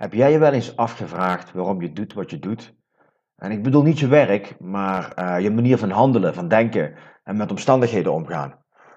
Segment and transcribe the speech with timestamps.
[0.00, 2.74] Heb jij je wel eens afgevraagd waarom je doet wat je doet?
[3.36, 7.36] En ik bedoel niet je werk, maar uh, je manier van handelen, van denken en
[7.36, 8.54] met omstandigheden omgaan.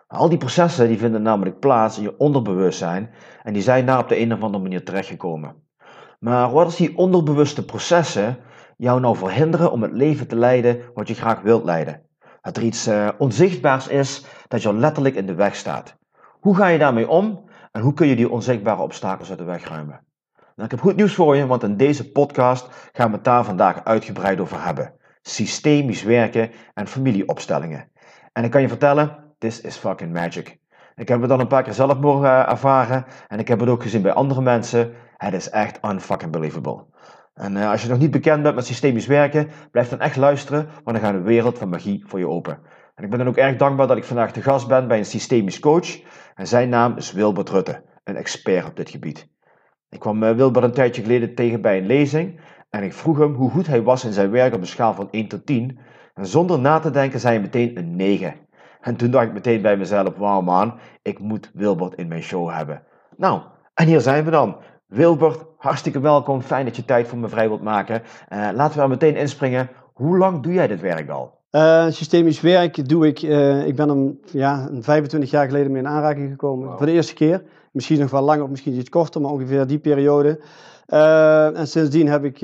[0.08, 3.09] Al die processen die vinden namelijk plaats in je onderbewustzijn
[3.44, 5.55] en die zijn daar op de een of andere manier terechtgekomen.
[6.20, 8.38] Maar wat als die onderbewuste processen
[8.77, 12.02] jou nou verhinderen om het leven te leiden wat je graag wilt leiden?
[12.41, 15.97] Dat er iets uh, onzichtbaars is dat jou letterlijk in de weg staat.
[16.39, 19.67] Hoe ga je daarmee om en hoe kun je die onzichtbare obstakels uit de weg
[19.67, 20.11] ruimen?
[20.56, 23.46] Nou, ik heb goed nieuws voor je, want in deze podcast gaan we het daar
[23.46, 24.94] vandaag uitgebreid over hebben.
[25.22, 27.92] Systemisch werken en familieopstellingen.
[28.34, 30.59] En ik kan je vertellen, this is fucking magic.
[30.96, 33.70] Ik heb het dan een paar keer zelf mogen eh, ervaren en ik heb het
[33.70, 34.94] ook gezien bij andere mensen.
[35.18, 36.86] Het is echt unfucking believable.
[37.34, 40.70] En uh, als je nog niet bekend bent met systemisch werken, blijf dan echt luisteren,
[40.84, 42.59] want dan gaat een wereld van magie voor je open.
[42.96, 45.06] En ik ben dan ook erg dankbaar dat ik vandaag te gast ben bij een
[45.06, 46.02] systemisch coach.
[46.36, 49.33] En zijn naam is Wilbert Rutte, een expert op dit gebied.
[49.94, 53.33] Ik kwam eh, Wilbert een tijdje geleden tegen bij een lezing en ik vroeg hem
[53.33, 55.80] hoe goed hij was in zijn werk op een schaal van 1 tot 10.
[56.13, 58.35] En zonder na te denken zei hij meteen een 9.
[58.81, 62.50] En toen dacht ik meteen bij mezelf, wauw man, ik moet Wilbert in mijn show
[62.50, 62.83] hebben.
[63.17, 63.41] Nou,
[63.73, 64.58] en hier zijn we dan.
[64.88, 66.41] Wilbert, hartstikke welkom.
[66.41, 68.02] Fijn dat je tijd voor me vrij wilt maken.
[68.30, 69.69] Uh, laten we er meteen inspringen.
[69.94, 71.41] Hoe lang doe jij dit werk al?
[71.52, 75.88] Uh, systemisch werk doe ik, uh, ik ben hem ja, 25 jaar geleden mee in
[75.88, 76.67] aanraking gekomen.
[76.67, 76.77] Wow.
[76.77, 77.44] Voor de eerste keer.
[77.72, 80.40] Misschien nog wel langer of misschien iets korter, maar ongeveer die periode.
[80.88, 82.38] Uh, en sindsdien heb ik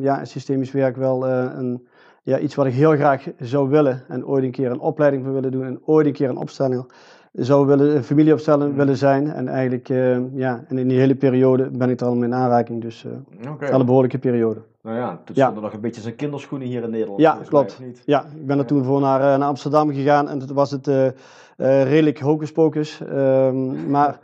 [0.00, 1.86] ja, systemisch werk wel een,
[2.22, 4.02] ja, iets wat ik heel graag zou willen.
[4.08, 5.64] En ooit een keer een opleiding voor willen doen.
[5.64, 6.92] En ooit een keer een opstelling
[7.32, 8.76] zou willen, een familieopstelling mm.
[8.76, 9.32] willen zijn.
[9.32, 9.88] En eigenlijk,
[10.34, 12.82] ja, en in die hele periode ben ik er al mee in aanraking.
[12.82, 13.06] Dus
[13.48, 13.70] okay.
[13.70, 14.62] een behoorlijke periode.
[14.82, 15.50] Nou ja, toen ja.
[15.50, 17.20] nog een beetje zijn kinderschoenen hier in Nederland.
[17.20, 17.78] Ja, klopt.
[17.80, 18.02] Niet.
[18.04, 21.04] Ja, ik ben er toen voor naar, naar Amsterdam gegaan en toen was het uh,
[21.04, 21.12] uh,
[21.56, 23.00] redelijk hocus pocus.
[23.00, 24.18] Um, maar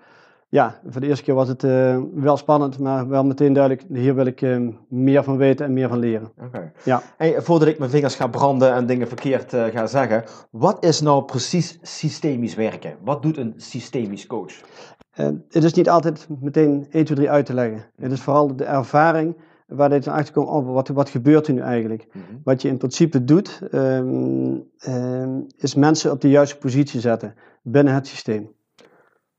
[0.49, 4.15] ja, voor de eerste keer was het uh, wel spannend, maar wel meteen duidelijk, hier
[4.15, 4.47] wil ik
[4.89, 6.33] meer van weten en meer van leren.
[6.37, 6.47] Oké.
[6.47, 6.73] Okay.
[6.85, 7.03] Ja.
[7.43, 11.79] Voordat ik mijn vingers ga branden en dingen verkeerd ga zeggen, wat is nou precies
[11.83, 12.97] systemisch werken?
[13.05, 14.55] Wat doet een systemisch coach?
[15.49, 17.85] het is niet altijd meteen 1, 2, 3 uit te leggen.
[17.97, 19.37] Het is vooral de ervaring
[19.69, 22.07] waar dit achter komt, oh, wat, wat gebeurt er nu eigenlijk?
[22.13, 22.41] Mm -hmm.
[22.45, 27.95] Wat je in principe doet, um, um, is mensen op de juiste positie zetten binnen
[27.95, 28.51] het systeem.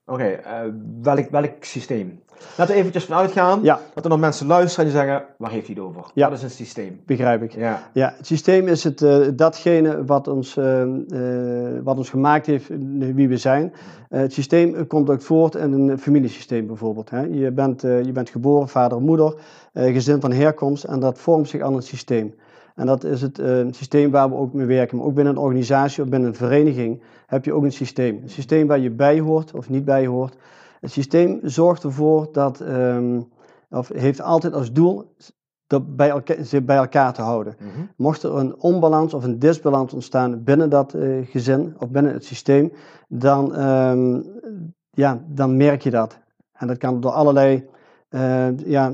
[0.06, 2.24] Oké, okay, uh, welk, welk systeem?
[2.58, 3.80] Laten we eventjes vanuit gaan ja.
[3.94, 6.12] dat er nog mensen luisteren die zeggen, waar heeft hij het over?
[6.14, 6.30] Ja.
[6.30, 7.02] Wat is een systeem?
[7.06, 7.52] Begrijp ik.
[7.52, 7.90] Ja.
[7.94, 12.68] ja het systeem is het, uh, datgene wat ons, uh, uh, wat ons gemaakt heeft
[12.98, 13.74] wie we zijn.
[14.10, 17.10] het systeem komt ook voort in een familiesysteem bijvoorbeeld.
[17.10, 17.22] Hè.
[17.22, 19.34] Je, bent, je bent geboren, vader en moeder,
[19.74, 22.34] gezin van herkomst en dat vormt zich aan het systeem.
[22.80, 24.98] En dat is het uh, systeem waar we ook mee werken.
[24.98, 28.20] Maar ook binnen een organisatie of binnen een vereniging heb je ook een systeem.
[28.24, 30.36] Een systeem waar je bij hoort of niet bij hoort.
[30.80, 33.28] Het systeem zorgt ervoor dat, um,
[33.70, 35.16] of heeft altijd als doel
[35.68, 37.56] dat bij elkaar, ze bij elkaar te houden.
[37.60, 37.90] Mm -hmm.
[37.96, 42.26] Mocht er een onbalans of een disbalans ontstaan binnen dat uh, gezin of binnen het
[42.26, 42.72] systeem,
[43.08, 44.26] dan, um,
[44.92, 46.20] ja, dan merk je dat.
[46.54, 47.68] En dat kan door allerlei
[48.10, 48.94] uh, ja,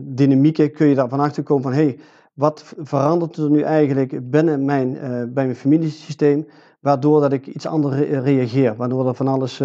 [0.00, 1.98] dynamieken kun je daarvan achter komen van hey,
[2.34, 6.46] wat verandert er nu eigenlijk binnen mijn, uh, bij mijn familiesysteem,
[6.80, 9.62] waardoor dat ik iets anders re reageer, waardoor er van alles,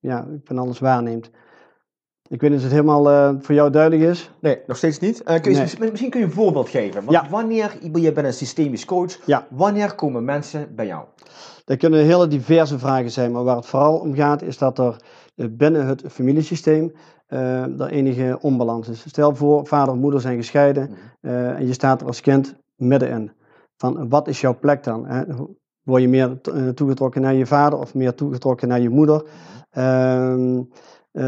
[0.00, 1.30] ja, van alles waarneemt.
[2.28, 4.30] Ik weet niet of het helemaal uh, voor jou duidelijk is.
[4.40, 5.22] Nee, nog steeds niet.
[5.22, 5.90] kun je, nee.
[5.90, 7.04] Misschien kun je een voorbeeld geven.
[7.04, 7.30] Want ja.
[7.30, 9.46] wanneer, je bent een systemisch coach, ja.
[9.50, 11.04] wanneer komen mensen bij jou?
[11.64, 14.96] Dat kunnen hele diverse vragen zijn, maar waar het vooral om gaat is dat er
[15.50, 16.92] binnen het familiesysteem
[17.28, 19.00] uh, er enige onbalans is.
[19.00, 23.32] Stel voor, vader en moeder zijn gescheiden uh, en je staat er als kind middenin.
[23.76, 25.06] Van wat is jouw plek dan?
[25.06, 25.22] Hè?
[25.82, 29.24] Word je meer uh, toegetrokken naar je vader of meer toegetrokken naar je moeder?
[29.78, 30.58] Uh,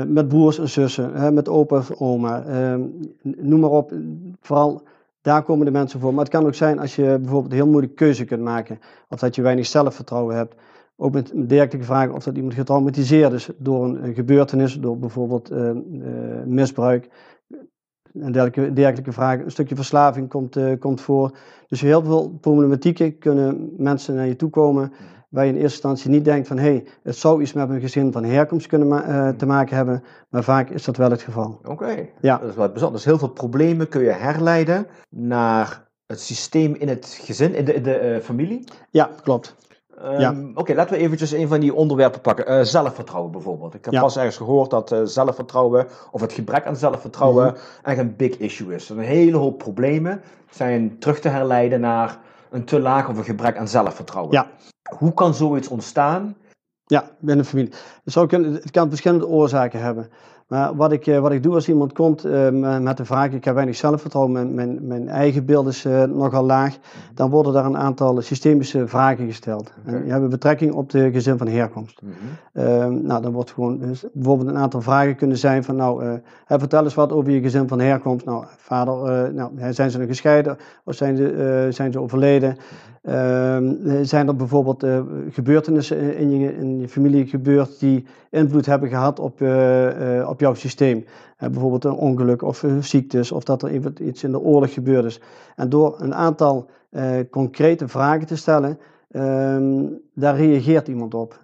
[0.06, 1.32] met broers en zussen, hè?
[1.32, 2.80] met opa of oma, ehm,
[3.22, 3.92] noem maar op.
[4.40, 4.82] Vooral
[5.20, 6.14] daar komen de mensen voor.
[6.14, 8.78] Maar het kan ook zijn als je bijvoorbeeld een heel moeilijke keuze kunt maken.
[9.08, 10.54] Of dat je weinig zelfvertrouwen hebt
[10.96, 15.68] ook met dergelijke vragen of dat iemand getraumatiseerd is door een, gebeurtenis, door bijvoorbeeld uh,
[15.68, 15.74] uh,
[16.44, 17.08] misbruik.
[18.20, 19.44] En dergelijke, dergelijke vragen.
[19.44, 21.36] Een stukje verslaving komt, uh, komt voor.
[21.68, 24.92] Dus heel veel problematieken kunnen mensen naar je toe komen
[25.28, 27.80] waar je in eerste instantie niet denkt van hé, hey, het zou iets met een
[27.80, 31.22] gezin van herkomst kunnen ma uh, te maken hebben, maar vaak is dat wel het
[31.22, 31.60] geval.
[31.64, 32.38] Oké, Ja.
[32.38, 32.96] dat is wat bijzonder.
[32.96, 37.74] Dus heel veel problemen kun je herleiden naar het systeem in het gezin, in de,
[37.74, 38.64] in de eh, familie.
[38.90, 39.56] Ja, klopt.
[39.98, 40.34] Ehm, Ja.
[40.54, 42.46] Oké, laten we eventjes een van die onderwerpen pakken.
[42.46, 43.74] Eh, zelfvertrouwen bijvoorbeeld.
[43.74, 44.00] Ik heb Ja.
[44.00, 47.56] pas ergens gehoord dat eh, zelfvertrouwen, of het gebrek aan zelfvertrouwen, Mhm.
[47.82, 48.88] echt een big issue is.
[48.88, 52.18] Een hele hoop problemen zijn terug te herleiden naar
[52.50, 54.32] een te laag of een gebrek aan zelfvertrouwen.
[54.34, 54.46] Ja.
[54.98, 56.36] Hoe kan zoiets ontstaan?
[56.84, 57.72] Ja, binnen de familie.
[58.04, 60.10] Het, zou kunnen, het kan verschillende oorzaken hebben.
[60.52, 62.50] Maar wat ik, eh, wat ik doe als iemand komt eh,
[62.80, 66.44] met de vraag: ik heb weinig zelfvertrouwen, mijn, mijn, mijn eigen beeld is eh, nogal
[66.44, 66.78] laag,
[67.14, 69.72] dan worden daar een aantal systemische vragen gesteld.
[69.84, 72.00] En die hebben betrekking op de gezin van herkomst.
[72.52, 76.84] Ehm, nou, dan wordt gewoon dus bijvoorbeeld een aantal vragen kunnen zijn van nou, vertel
[76.84, 78.24] eens wat over je gezin van herkomst.
[78.24, 82.56] Nou, vader, nou, zijn ze nog gescheiden of zijn ze, zijn ze overleden?
[83.02, 85.00] Ehm, eh, zijn er bijvoorbeeld eh,
[85.30, 90.54] gebeurtenissen in- je, in je familie gebeurd die invloed hebben gehad op, eh, op jouw
[90.54, 91.04] systeem?
[91.38, 95.20] Bijvoorbeeld een ongeluk of ziektes of dat er iets in de oorlog gebeurd is.
[95.56, 96.70] En door een aantal
[97.30, 98.78] concrete vragen te stellen,
[99.12, 99.84] Ehm,
[100.14, 101.40] daar reageert iemand op.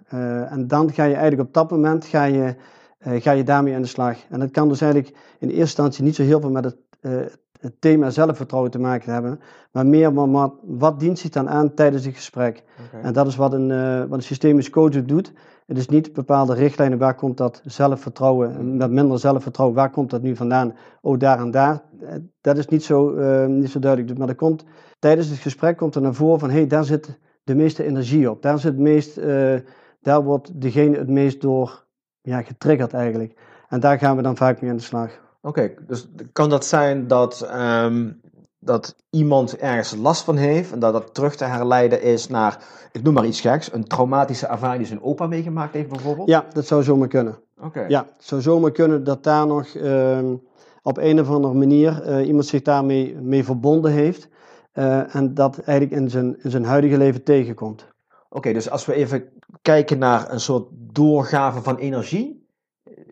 [0.49, 2.55] En dan ga je eigenlijk op dat moment ga je,
[2.99, 4.17] ga je daarmee aan de slag.
[4.29, 7.11] En dat kan dus eigenlijk in eerste instantie niet zo heel veel met het, eh,
[7.59, 9.39] het thema zelfvertrouwen te maken hebben,
[9.71, 12.63] maar meer wat, wat, dient zich dan aan tijdens het gesprek.
[13.01, 15.33] En dat is wat een, eh, wat een systemisch coach doet.
[15.65, 20.21] Het is niet bepaalde richtlijnen, waar komt dat zelfvertrouwen, met minder zelfvertrouwen, waar komt dat
[20.21, 20.75] nu vandaan?
[21.01, 21.83] Oh, daar en daar.
[22.01, 24.17] Eh, Dat is niet zo, eh, niet zo duidelijk.
[24.17, 24.63] Maar er komt,
[24.99, 28.31] tijdens het gesprek komt er naar voren van, hé, hey, daar zit de meeste energie
[28.31, 28.41] op.
[28.41, 29.19] Daar, zit het meest,
[30.01, 31.85] daar wordt degene het meest door
[32.21, 33.39] ja, getriggerd eigenlijk.
[33.69, 35.28] En daar gaan we dan vaak mee aan de slag.
[35.41, 38.11] Oké, dus kan dat zijn dat, ehm,
[38.59, 43.03] dat iemand ergens last van heeft en dat dat terug te herleiden is naar, ik
[43.03, 46.27] noem maar iets geks, een traumatische ervaring die zijn opa meegemaakt heeft bijvoorbeeld?
[46.27, 47.39] Ja, dat zou zomaar kunnen.
[47.61, 47.85] Oké.
[47.87, 50.35] Ja, het zou zomaar kunnen dat daar nog ehm,
[50.81, 54.27] op een of andere manier eh, iemand zich daarmee mee verbonden heeft.
[54.71, 57.85] eh, en dat eigenlijk in zijn, in zijn huidige leven tegenkomt.
[58.29, 59.23] Oké, dus als we even
[59.61, 62.38] kijken naar een soort doorgave van energie,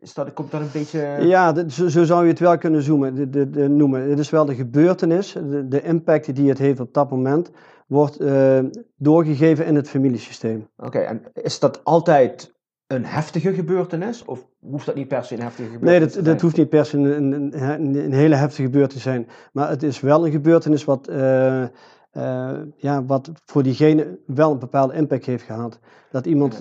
[0.07, 0.99] is dat, komt dat een beetje...
[1.19, 4.09] Ja, zo, zo zou je het wel kunnen zoomen, de, de, de- noemen.
[4.09, 7.51] Het is wel de gebeurtenis, de, de impact die het heeft op dat moment,
[7.87, 8.59] wordt eh,
[8.95, 10.67] doorgegeven in het familiesysteem.
[10.77, 12.55] Oké, en is dat altijd
[12.87, 14.25] een heftige gebeurtenis?
[14.25, 16.41] Of hoeft dat niet per se een heftige Nee, gebeurtenis dat, te dat zijn?
[16.41, 19.27] hoeft niet per se een, een, een, een hele heftige gebeurtenis te zijn.
[19.51, 21.69] Maar het is wel een gebeurtenis wat, eh, eh,
[22.75, 25.79] ja, wat voor diegene wel een bepaalde impact heeft gehad.
[26.11, 26.53] Dat iemand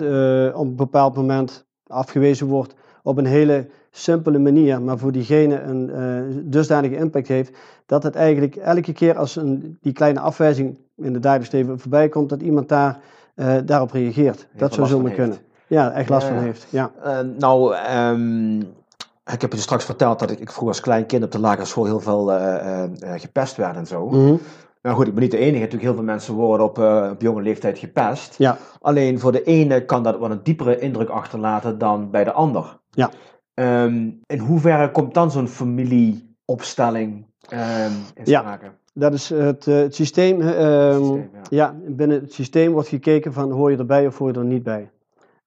[0.53, 2.73] op een bepaald moment afgewezen wordt
[3.07, 7.51] op een hele simpele manier, maar voor diegene een eh, dusdanige impact heeft,
[7.85, 12.09] dat het eigenlijk elke keer als een, die kleine afwijzing in de dagelijks leven voorbij
[12.09, 12.99] komt, dat iemand daar,
[13.35, 14.47] eh, daarop reageert.
[14.49, 15.37] Heel dat zou zomaar kunnen.
[15.67, 16.45] Ja, echt last Ja, van ja.
[16.45, 16.67] heeft.
[16.69, 16.91] Ja.
[17.03, 18.59] Eh, nou, ehm,
[19.33, 21.65] ik heb je straks verteld dat ik, ik vroeger als klein kind op de lagere
[21.65, 22.31] school heel veel
[23.17, 24.09] gepest werd en zo.
[24.09, 24.35] Mhm.
[24.81, 25.53] Nou goed, ik ben niet de enige.
[25.57, 28.35] Natuurlijk heel veel mensen worden op, eh, op jonge leeftijd gepest.
[28.37, 28.57] ja.
[28.81, 32.79] Alleen voor de ene kan dat wel een diepere indruk achterlaten dan bij de ander.
[32.89, 33.11] Ja.
[33.53, 38.39] Ehm, in hoeverre komt dan zo'n familieopstelling ehm, in Ja.
[38.39, 38.71] sprake?
[38.93, 40.41] Dat is het, eh, het systeem.
[40.41, 41.41] eh, ehm, systeem, ja.
[41.49, 41.75] ja.
[41.87, 44.89] binnen het systeem wordt gekeken van hoor je erbij of hoor je er niet bij.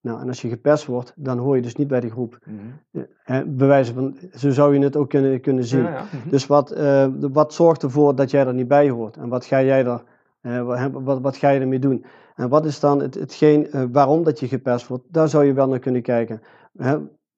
[0.03, 2.39] Nou, en als je gepest wordt, dan hoor je dus niet bij de groep.
[2.45, 3.45] Mhm.
[3.57, 5.83] Bewijzen van, zo zou je het ook kunnen, kunnen zien.
[5.83, 6.03] Ja, ja.
[6.03, 6.29] mhm.
[6.31, 9.17] Dus wat, eh, wat zorgt ervoor dat jij er niet bij hoort?
[9.17, 10.03] En wat ga jij er,
[10.41, 12.05] eh, wa- wat, wat ga je ermee doen?
[12.35, 15.05] En wat is dan het, hetgeen eh, waarom dat je gepest wordt?
[15.09, 16.43] Daar zou je wel naar kunnen kijken.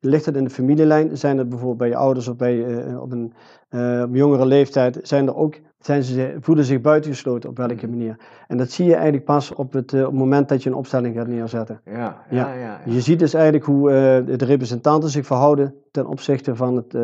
[0.05, 1.17] Ligt het in de familielijn?
[1.17, 3.33] Zijn het bijvoorbeeld bij je ouders of bij, eh, op een
[3.69, 4.99] eh, op jongere leeftijd?
[5.03, 7.91] Zijn er ook, zijn ze, voelen zich buitengesloten op welke Mhm.
[7.91, 8.17] manier?
[8.49, 11.17] En dat zie je eigenlijk pas op het, op het moment dat je een opstelling
[11.17, 11.81] gaat neerzetten.
[11.85, 12.53] ja, ja, Ja.
[12.55, 12.81] ja, ja.
[12.85, 13.89] Je ziet dus eigenlijk hoe
[14.37, 16.97] de representanten zich verhouden ten opzichte van, het,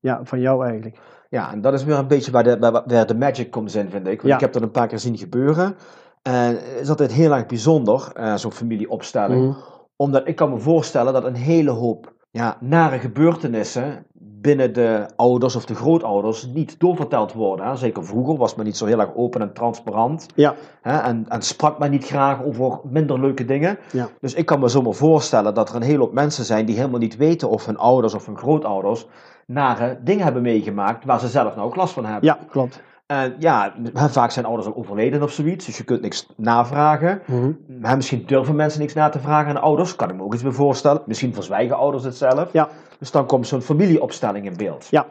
[0.00, 0.98] ja, van jou eigenlijk.
[1.28, 4.06] Ja, en dat is weer een beetje waar de, waar, de magic komt in, vind
[4.06, 4.22] ik.
[4.22, 5.76] Want ik heb dat een paar keer zien gebeuren.
[6.22, 9.46] En het is altijd heel erg bijzonder, zo'n familieopstelling.
[9.48, 9.58] Mhm.
[9.96, 15.56] Omdat ik kan me voorstellen dat een hele hoop ja, nare gebeurtenissen binnen de ouders
[15.56, 17.66] of de grootouders niet doorverteld worden.
[17.66, 17.76] Hè.
[17.76, 20.26] Zeker vroeger was men niet zo heel erg open en transparant.
[20.34, 23.78] Ja, Hè, en, en sprak men niet graag over minder leuke dingen.
[23.92, 24.08] Ja.
[24.20, 27.00] Dus ik kan me zomaar voorstellen dat er een hele hoop mensen zijn die helemaal
[27.00, 29.06] niet weten of hun ouders of hun grootouders
[29.46, 32.24] nare dingen hebben meegemaakt waar ze zelf nou ook last van hebben.
[32.24, 32.82] ja klopt.
[33.06, 37.22] En ja, hè, vaak zijn ouders al overleden of zoiets, dus je kunt niks navragen.
[37.26, 37.52] Mhm.
[37.96, 40.52] Misschien durven mensen niks na te vragen aan ouders, kan ik me ook iets bij
[40.52, 41.02] voorstellen.
[41.06, 42.52] Misschien verzwijgen ouders het zelf.
[42.52, 42.68] Ja.
[42.98, 44.86] Dus dan komt zo'n familieopstelling in beeld.
[44.90, 45.06] Ja.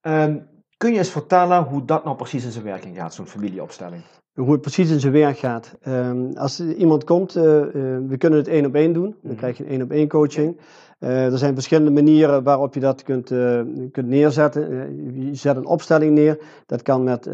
[0.00, 0.36] Ehm,
[0.76, 4.02] kun je eens vertellen hoe dat nou precies in zijn werking gaat, zo'n familieopstelling?
[4.38, 5.76] hoe het precies in zijn werk gaat.
[5.80, 7.42] Ehm, als iemand komt, uh,
[8.08, 9.16] we kunnen het één op één doen.
[9.22, 9.36] Dan mhm.
[9.36, 10.60] krijg je een één op één coaching.
[10.98, 13.28] Er zijn verschillende manieren waarop je dat kunt,
[13.92, 14.62] kunt neerzetten.
[15.28, 16.38] je zet een opstelling neer.
[16.66, 17.30] Dat kan met,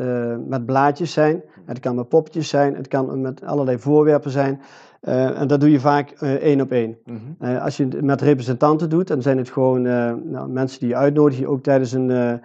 [0.47, 1.43] met blaadjes zijn.
[1.65, 2.75] Het kan met poppetjes zijn.
[2.75, 4.61] Het kan met allerlei voorwerpen zijn.
[5.01, 6.97] en dat doe je vaak één op één.
[7.05, 7.57] Mhm.
[7.57, 9.83] als je het met representanten doet, dan zijn het gewoon
[10.31, 12.41] nou, mensen die je uitnodigt, ook tijdens een,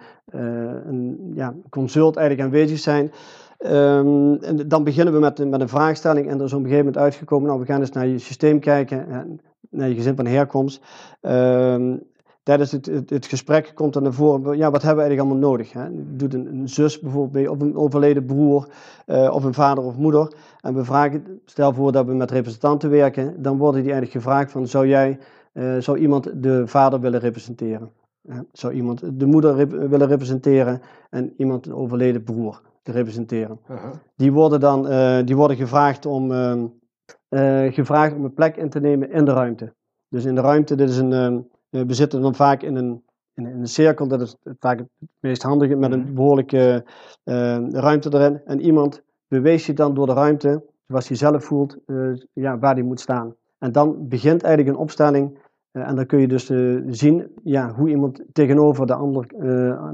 [0.86, 3.10] een ja, consult eigenlijk aanwezig zijn.
[3.66, 6.84] Um, en dan beginnen we met, met een vraagstelling en er is op een gegeven
[6.84, 9.40] moment uitgekomen, nou we gaan eens naar je systeem kijken,
[9.70, 10.82] naar je gezin van herkomst.
[11.20, 12.02] Um,
[12.42, 15.72] tijdens het, het, gesprek komt er naar voren, ja, wat hebben we eigenlijk allemaal nodig?
[15.72, 15.88] Hè?
[16.16, 18.68] Doet een, zus bijvoorbeeld of een overleden broer,
[19.06, 20.32] uh, of een vader of moeder.
[20.60, 24.50] En we vragen, stel voor dat we met representanten werken, dan worden die eigenlijk gevraagd
[24.50, 25.18] van, zou jij,
[25.52, 27.90] uh, zou iemand de vader willen representeren?
[28.52, 32.60] Zou iemand de moeder willen representeren en iemand een overleden broer?
[32.82, 33.60] Te representeren.
[34.16, 36.64] Die worden dan uh, die worden gevraagd om, uh,
[37.28, 39.74] uh, gevraagd om een plek in te nemen in de ruimte.
[40.08, 41.40] Dus in de ruimte, dit is een, ehm,
[41.86, 44.88] we zitten dan vaak in een, in, een cirkel, dat is vaak het
[45.20, 46.14] meest handige, met een mhm.
[46.14, 46.84] behoorlijke
[47.70, 48.40] ruimte erin.
[48.44, 51.76] En iemand beweegt je dan door de ruimte, zoals hij zelf voelt,
[52.32, 53.34] ja, waar hij moet staan.
[53.58, 55.38] En dan begint eigenlijk een opstelling
[55.70, 56.46] en dan kun je dus
[56.86, 59.26] zien ja, hoe iemand tegenover de ander,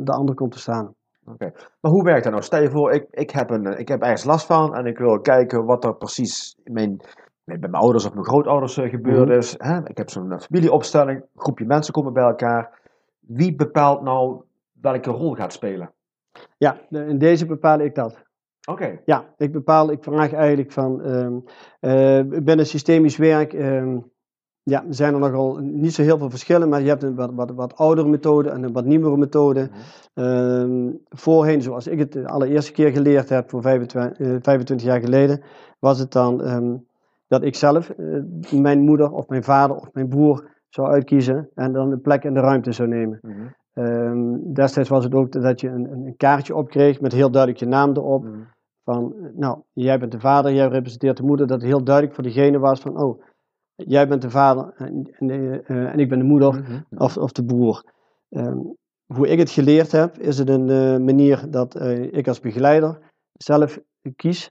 [0.04, 0.95] de ander komt te staan.
[1.32, 2.44] Oké, maar hoe werkt dat nou?
[2.44, 5.20] Stel je voor, ik, ik, heb een, ik heb ergens last van en ik wil
[5.20, 7.00] kijken wat er precies in mijn,
[7.44, 9.38] bij mijn ouders of mijn grootouders uh, gebeurd mhm.
[9.38, 9.54] is.
[9.58, 9.88] Hè?
[9.88, 12.80] Ik heb zo'n eh, familieopstelling, een groepje mensen komen bij elkaar.
[13.20, 14.42] Wie bepaalt nou
[14.80, 15.90] welke rol gaat spelen?
[16.58, 18.24] Ja, in deze bepaal ik dat.
[18.70, 19.00] Oké.
[19.04, 21.44] Ja, ik bepaal, ik vraag eigenlijk van, um,
[21.80, 24.10] uh, binnen systemisch werk um,
[24.70, 27.30] ja, er zijn er nogal niet zo heel veel verschillen, maar je hebt een wat,
[27.34, 29.68] wat, wat oudere methode en een wat nieuwere methode.
[30.14, 35.00] Mm voorheen, zoals ik het de allereerste keer geleerd heb, voor 25, uh, 25 jaar
[35.00, 35.42] geleden,
[35.78, 36.86] was het dan um,
[37.28, 41.72] dat ik zelf uh, mijn moeder of mijn vader of mijn broer zou uitkiezen en
[41.72, 43.18] dan een plek in de ruimte zou nemen.
[43.22, 47.62] Mm um, destijds was het ook dat je een, een, kaartje opkreeg met heel duidelijk
[47.62, 48.24] je naam erop.
[48.24, 48.46] Mm
[48.84, 52.24] Van, nou, jij bent de vader, jij representeert de moeder, dat het heel duidelijk voor
[52.24, 53.22] degene was van, oh,
[53.76, 57.02] jij bent de vader en, en, uh, en ik ben de moeder mhm.
[57.02, 57.84] of, of de broer.
[58.30, 62.40] Um, hoe ik het geleerd heb, is het een uh, manier dat uh, ik als
[62.40, 62.98] begeleider
[63.32, 63.78] zelf
[64.16, 64.50] kies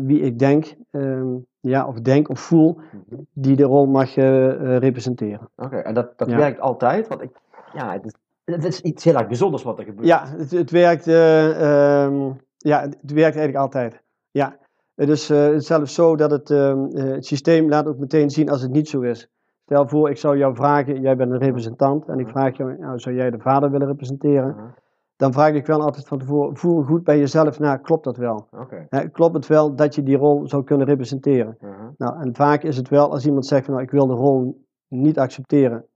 [0.00, 3.20] wie ik denk, um, ja, of denk of voel, mhm.
[3.32, 5.50] die de rol mag representeren.
[5.56, 6.36] Oké, en dat, dat ja.
[6.36, 7.08] werkt altijd?
[7.08, 7.30] Want ik,
[7.72, 10.06] ja, het is, het is iets heel erg bijzonders wat er gebeurt.
[10.06, 14.02] Ja, het, het werkt, um, ja, het werkt eigenlijk altijd.
[14.30, 14.56] Ja,
[14.94, 18.62] het is uh, zelfs zo dat het, uh, het systeem laat ook meteen zien als
[18.62, 19.28] het niet zo is.
[19.64, 22.98] Stel voor, ik zou jou vragen, jij bent een representant en ik vraag jou, nou,
[22.98, 24.74] zou jij de vader willen representeren?
[25.16, 28.48] Dan vraag ik wel altijd van tevoren, voel goed bij jezelf na, klopt dat wel?
[28.50, 29.10] Okay.
[29.10, 31.56] klopt het wel dat je die rol zou kunnen representeren?
[31.96, 34.64] Nou, en vaak is het wel, als iemand zegt van, nou, ik wil de rol
[34.88, 35.86] niet accepteren,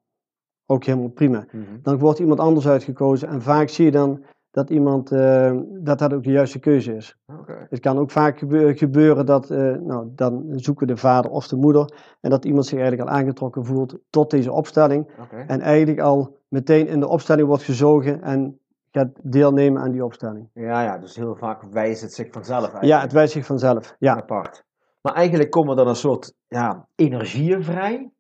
[0.66, 1.46] ook helemaal prima.
[1.52, 1.62] Mhm.
[1.82, 6.12] Dan wordt iemand anders uitgekozen en vaak zie je dan dat iemand, uh, dat dat
[6.12, 7.18] ook de juiste keuze is.
[7.40, 7.66] Okay.
[7.70, 8.38] Het kan ook vaak
[8.78, 12.78] gebeuren dat, uh, nou, dan zoeken de vader of de moeder en dat iemand zich
[12.78, 15.10] eigenlijk al aangetrokken voelt tot deze opstelling.
[15.20, 15.46] Okay.
[15.46, 18.58] En eigenlijk al meteen in de opstelling wordt gezogen en
[18.90, 20.48] gaat deelnemen aan die opstelling.
[20.52, 22.92] Ja, ja, dus heel vaak wijst het zich vanzelf eigenlijk.
[22.92, 24.16] Ja, het wijst zich vanzelf, ja.
[24.16, 24.64] Apart.
[25.00, 28.10] Maar eigenlijk komen er een soort ja, energieën vrij.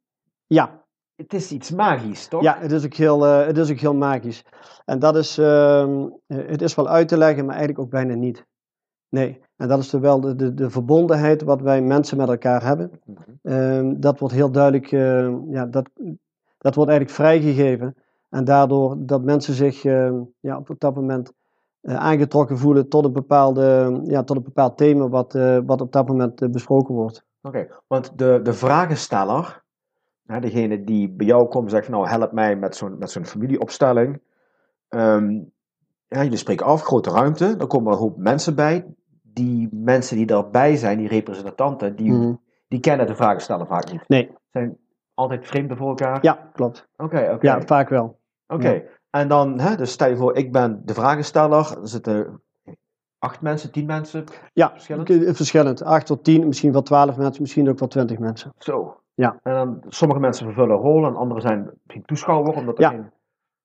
[0.46, 0.82] Ja,
[1.18, 2.42] het is iets magisch, toch?
[2.42, 4.44] Ja, het is ook heel, uh, het is ook heel magisch.
[4.84, 8.46] En dat is, uh, het is wel uit te leggen, maar eigenlijk ook bijna niet.
[9.08, 12.90] Nee, en dat is wel de, de, de verbondenheid wat wij mensen met elkaar hebben.
[13.42, 15.90] uh, dat wordt heel duidelijk, ehm, ja, dat,
[16.58, 17.94] dat wordt eigenlijk vrijgegeven.
[18.28, 19.82] En daardoor dat mensen zich
[20.40, 21.32] ja, op dat moment
[21.80, 25.92] eh, aangetrokken voelen tot een, bepaalde, ja, tot een bepaald thema wat, eh, wat op
[25.92, 27.24] dat moment besproken wordt.
[27.42, 29.64] Oké, want de, de vragensteller,
[30.28, 33.26] Hè, degene die bij jou komt en zegt, nou help mij met zo'n, met zo'n
[33.26, 34.20] familieopstelling.
[34.88, 35.52] Um,
[36.06, 38.86] ja, jullie spreken af, grote ruimte, dan komen er een hoop mensen bij.
[39.22, 42.34] Die mensen die daarbij zijn, die representanten, die, mhm.
[42.68, 44.08] die kennen de vragensteller vaak niet.
[44.08, 44.30] Nee.
[44.50, 44.78] Zijn
[45.14, 46.18] altijd vreemden voor elkaar?
[46.22, 46.88] Ja, klopt.
[46.96, 47.46] Oké, oké.
[47.46, 48.18] Ja, vaak wel.
[48.46, 52.42] Oké, en dan, hè, dus stel je voor, ik ben de vragensteller, er zitten
[53.18, 54.24] acht mensen, tien mensen?
[54.52, 55.36] Ja, verschillend?
[55.36, 55.82] verschillend.
[55.82, 58.52] Acht tot tien, misschien wel twaalf mensen, misschien ook wel twintig mensen.
[58.58, 59.38] Zo, ja.
[59.42, 62.54] En dan, sommige mensen vervullen een rol en anderen zijn misschien toeschouwer.
[62.54, 62.88] Omdat ja.
[62.88, 63.10] Geen...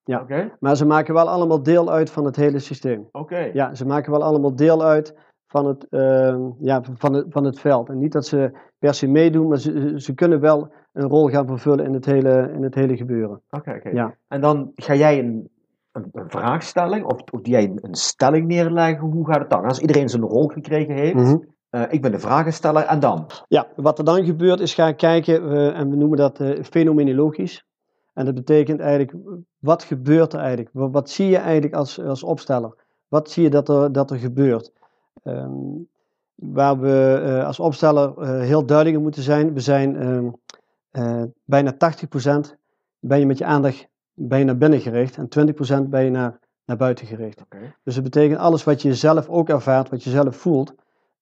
[0.04, 0.52] Ja, okay.
[0.58, 3.08] maar ze maken wel allemaal deel uit van het hele systeem.
[3.12, 3.50] Oké.
[3.52, 5.14] Ja, ze maken wel allemaal deel uit
[5.46, 7.88] van het, uh, ja, van, het, van het veld.
[7.88, 11.46] En niet dat ze per se meedoen, maar ze, ze kunnen wel een rol gaan
[11.46, 13.42] vervullen in het hele, in het hele gebeuren.
[13.50, 13.88] Oké, oké.
[13.88, 14.14] Ja.
[14.28, 15.50] En dan ga jij een
[15.94, 19.08] een, een vraagstelling of, of jij een stelling neerleggen?
[19.08, 19.64] Hoe gaat het dan?
[19.64, 21.36] Als iedereen zijn rol gekregen heeft, Mhm.
[21.74, 23.30] Eh, ik ben de vragensteller en dan?
[23.48, 27.66] Ja, wat er dan gebeurt is gaan kijken, eh, en we noemen dat eh, fenomenologisch.
[28.12, 29.14] En dat betekent eigenlijk,
[29.58, 30.70] wat gebeurt er eigenlijk?
[30.72, 32.74] Wat, wat zie je eigenlijk als, als opsteller?
[33.08, 34.72] Wat zie je dat er, dat er gebeurt?
[35.22, 35.52] Ehm,
[36.34, 40.28] waar we als opsteller heel duidelijk in moeten zijn, we zijn ehm,
[40.90, 42.56] eh, bijna 80%
[42.98, 46.38] ben je met je aandacht ben je naar binnen gericht en 20% ben je naar,
[46.64, 47.42] naar buiten gericht.
[47.82, 50.74] Dus dat betekent alles wat je zelf ook ervaart, wat je zelf voelt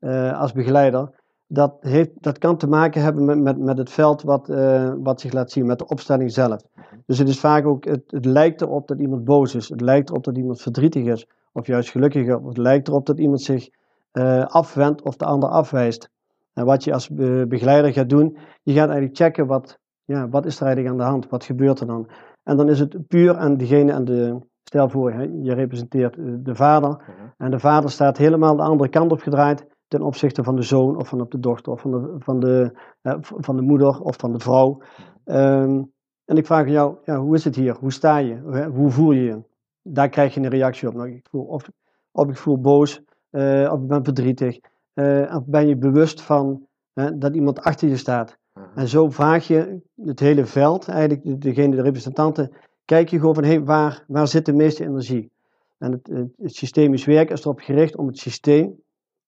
[0.03, 1.11] eh, als begeleider,
[1.47, 5.21] dat, heeft, dat kan te maken hebben met, met, met het veld wat, eh, wat
[5.21, 6.63] zich laat zien, met de opstelling zelf.
[7.07, 10.11] Dus het is vaak ook, het, het lijkt erop dat iemand boos is, het lijkt
[10.11, 13.69] erop dat iemand verdrietig is, of juist gelukkig, of het lijkt erop dat iemand zich
[14.13, 16.11] eh, afwendt of de ander afwijst.
[16.55, 20.47] En wat je als be- begeleider gaat doen, je gaat eigenlijk checken wat, ja, wat
[20.47, 22.09] is er eigenlijk aan de hand, wat gebeurt er dan.
[22.43, 26.55] En dan is het puur aan degene en de, stel voor, hè, je representeert de
[26.55, 27.03] vader,
[27.37, 30.97] en de vader staat helemaal de andere kant op gedraaid ten opzichte van de zoon
[30.97, 32.73] of van op de dochter of van de, van de,
[33.03, 34.83] eh, van de moeder of van de vrouw.
[35.25, 35.83] Ehm,
[36.25, 37.77] en ik vraag aan jou, ja, hoe is het hier?
[37.81, 38.69] Hoe sta je?
[38.75, 39.43] Hoe, voel je je?
[39.83, 40.95] Daar krijg je een reactie op.
[40.95, 41.71] Nou, ik voel of,
[42.13, 44.59] of ik voel boos, eh, of ik ben verdrietig,
[44.95, 46.67] eh, of ben je bewust van
[47.15, 48.39] dat iemand achter je staat.
[48.55, 48.79] Mhm.
[48.79, 52.51] En zo vraag je het hele veld, eigenlijk de- degene, de representanten,
[52.85, 55.31] kijk je gewoon van hey, waar, waar zit de meeste energie?
[55.79, 58.82] En het, het, het systemisch werk is erop gericht om het systeem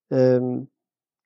[0.06, 0.60] ehm,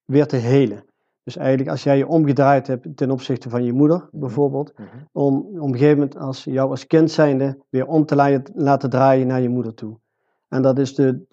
[0.05, 0.85] weer te helen.
[1.23, 4.87] Dus eigenlijk als jij je omgedraaid hebt ten opzichte van je moeder bijvoorbeeld, Mhm.
[5.13, 8.91] om op een gegeven moment als jou als kind zijnde weer om te la- laten
[8.91, 9.99] draaien naar je moeder toe.
[10.49, 11.27] En dat is de,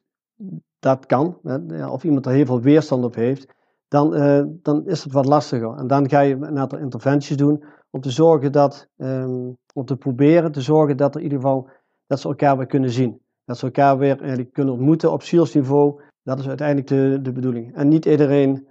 [0.79, 3.53] dat kan, hè, of iemand er heel veel weerstand op heeft,
[3.87, 5.73] dan, eh, dan is het wat lastiger.
[5.77, 9.95] En dan ga je een aantal interventies doen om te zorgen dat, ehm, om te
[9.97, 11.69] proberen te zorgen dat er in ieder geval,
[12.07, 13.21] dat ze elkaar weer kunnen zien.
[13.45, 16.01] Dat ze elkaar weer eigenlijk kunnen ontmoeten op zielsniveau.
[16.25, 17.75] Dat is uiteindelijk de, de bedoeling.
[17.75, 18.67] En niet iedereen,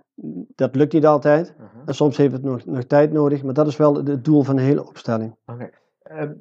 [0.55, 1.55] dat lukt niet altijd.
[1.59, 1.67] Mhm.
[1.89, 4.57] En soms heeft het nog, nog tijd nodig, maar dat is wel het- doel van
[4.57, 5.37] de hele opstelling.
[5.47, 5.71] Oké.
[6.03, 6.33] Ehm,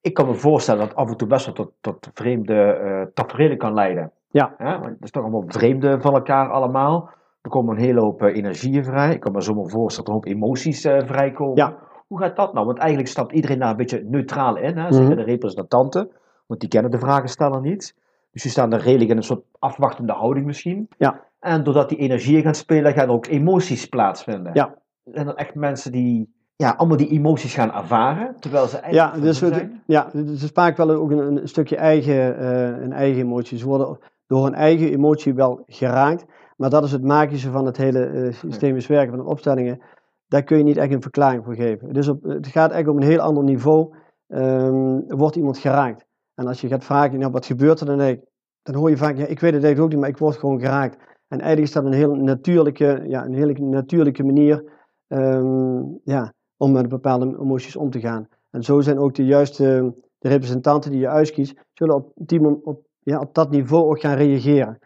[0.00, 3.58] ik kan me voorstellen dat af en toe best wel tot, tot vreemde eh tafereelen
[3.58, 4.12] kan leiden.
[4.30, 4.54] Ja.
[4.56, 4.72] Hè?
[4.72, 7.10] Want het is toch allemaal vreemde van elkaar allemaal.
[7.42, 9.12] Er komen een hele hoop eh, energieën vrij.
[9.14, 11.56] Ik kan me zomaar voorstellen dat er een hoop emoties eh, vrijkomen.
[11.56, 11.76] Ja.
[12.06, 12.66] Hoe gaat dat nou?
[12.66, 14.76] Want eigenlijk stapt iedereen daar een beetje neutraal in.
[14.78, 14.92] Hè?
[14.92, 15.16] Zeker Mhm.
[15.16, 16.10] de representanten.
[16.46, 17.94] Want die kennen de vragensteller niet.
[18.38, 20.88] Dus die staan er redelijk in een soort afwachtende houding misschien.
[20.98, 21.20] Ja.
[21.40, 24.54] En doordat die energieën gaan spelen, gaan er ook emoties plaatsvinden.
[24.54, 24.74] Ja.
[25.04, 29.20] Zijn er echt mensen die ja, allemaal die emoties gaan ervaren, terwijl ze eigenlijk Ja,
[29.20, 29.82] dus, zijn?
[29.86, 33.58] ja, dus is vaak wel ook een, een stukje eigen, eh, een eigen emotie.
[33.58, 36.24] Ze worden door hun eigen emotie wel geraakt,
[36.56, 39.80] maar dat is het magische van het hele eh, systemisch werken van de opstellingen.
[40.28, 41.92] Daar kun je niet echt een verklaring voor geven.
[41.92, 43.94] Dus op, het gaat eigenlijk op een heel ander niveau,
[44.28, 46.06] ehm, wordt iemand geraakt.
[46.38, 48.30] En als je gaat vragen, nou, wat gebeurt er dan eigenlijk?
[48.62, 50.60] Dan hoor je vaak, ja, ik weet het eigenlijk ook niet, maar ik word gewoon
[50.60, 50.96] geraakt.
[51.28, 54.64] En eigenlijk is dat een heel natuurlijke, ja, een hele natuurlijke manier
[55.06, 58.28] ehm, ja, om met bepaalde emoties om te gaan.
[58.50, 62.86] En zo zijn ook de juiste de representanten die je uitkiest, zullen op, die, op,
[62.98, 64.78] ja, op dat niveau ook gaan reageren.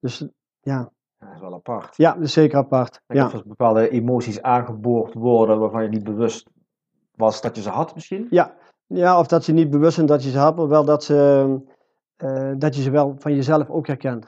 [0.00, 0.26] Dus
[0.60, 1.96] ja, dat is wel apart.
[1.96, 3.00] ja dat is zeker apart.
[3.06, 3.26] En Ja.
[3.26, 6.50] Of er bepaalde emoties aangeboord worden waarvan je niet bewust
[7.14, 8.26] was dat je ze had misschien?
[8.30, 8.56] Ja,
[8.94, 11.46] ja, of dat ze niet bewust zijn dat je ze had, maar wel dat, ze,
[12.16, 14.24] eh, dat je ze wel van jezelf ook herkent.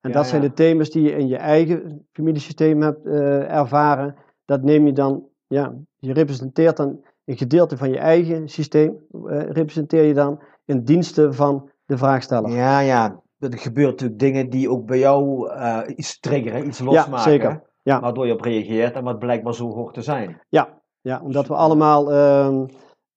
[0.00, 0.48] En Ja, dat zijn ja.
[0.48, 4.14] de thema's die je in je eigen familiesysteem hebt eh, ervaren.
[4.44, 8.96] Dat neem je dan, ja, je representeert dan een gedeelte van je eigen systeem,
[9.26, 12.50] eh, representeer je dan in diensten van de vraagsteller.
[12.50, 13.20] Ja, ja.
[13.38, 15.50] Er gebeuren natuurlijk dingen die ook bij jou
[15.96, 17.30] iets triggeren, iets losmaken.
[17.30, 17.62] zeker.
[17.82, 18.00] Ja.
[18.00, 20.40] Waardoor je op reageert en wat blijkbaar zo hoort te zijn.
[20.48, 22.10] Ja, ja omdat we allemaal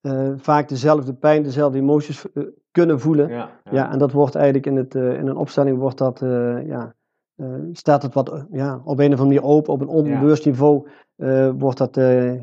[0.05, 3.29] eh, vaak dezelfde pijn, dezelfde emoties eh, kunnen voelen.
[3.29, 6.19] Ja, Ja, en dat wordt eigenlijk in, het, eh, in een opstelling wordt dat,
[6.65, 6.93] ja,
[7.71, 10.87] staat het wat ja, op een of andere manier open, op een onbewust niveau
[11.57, 11.95] wordt dat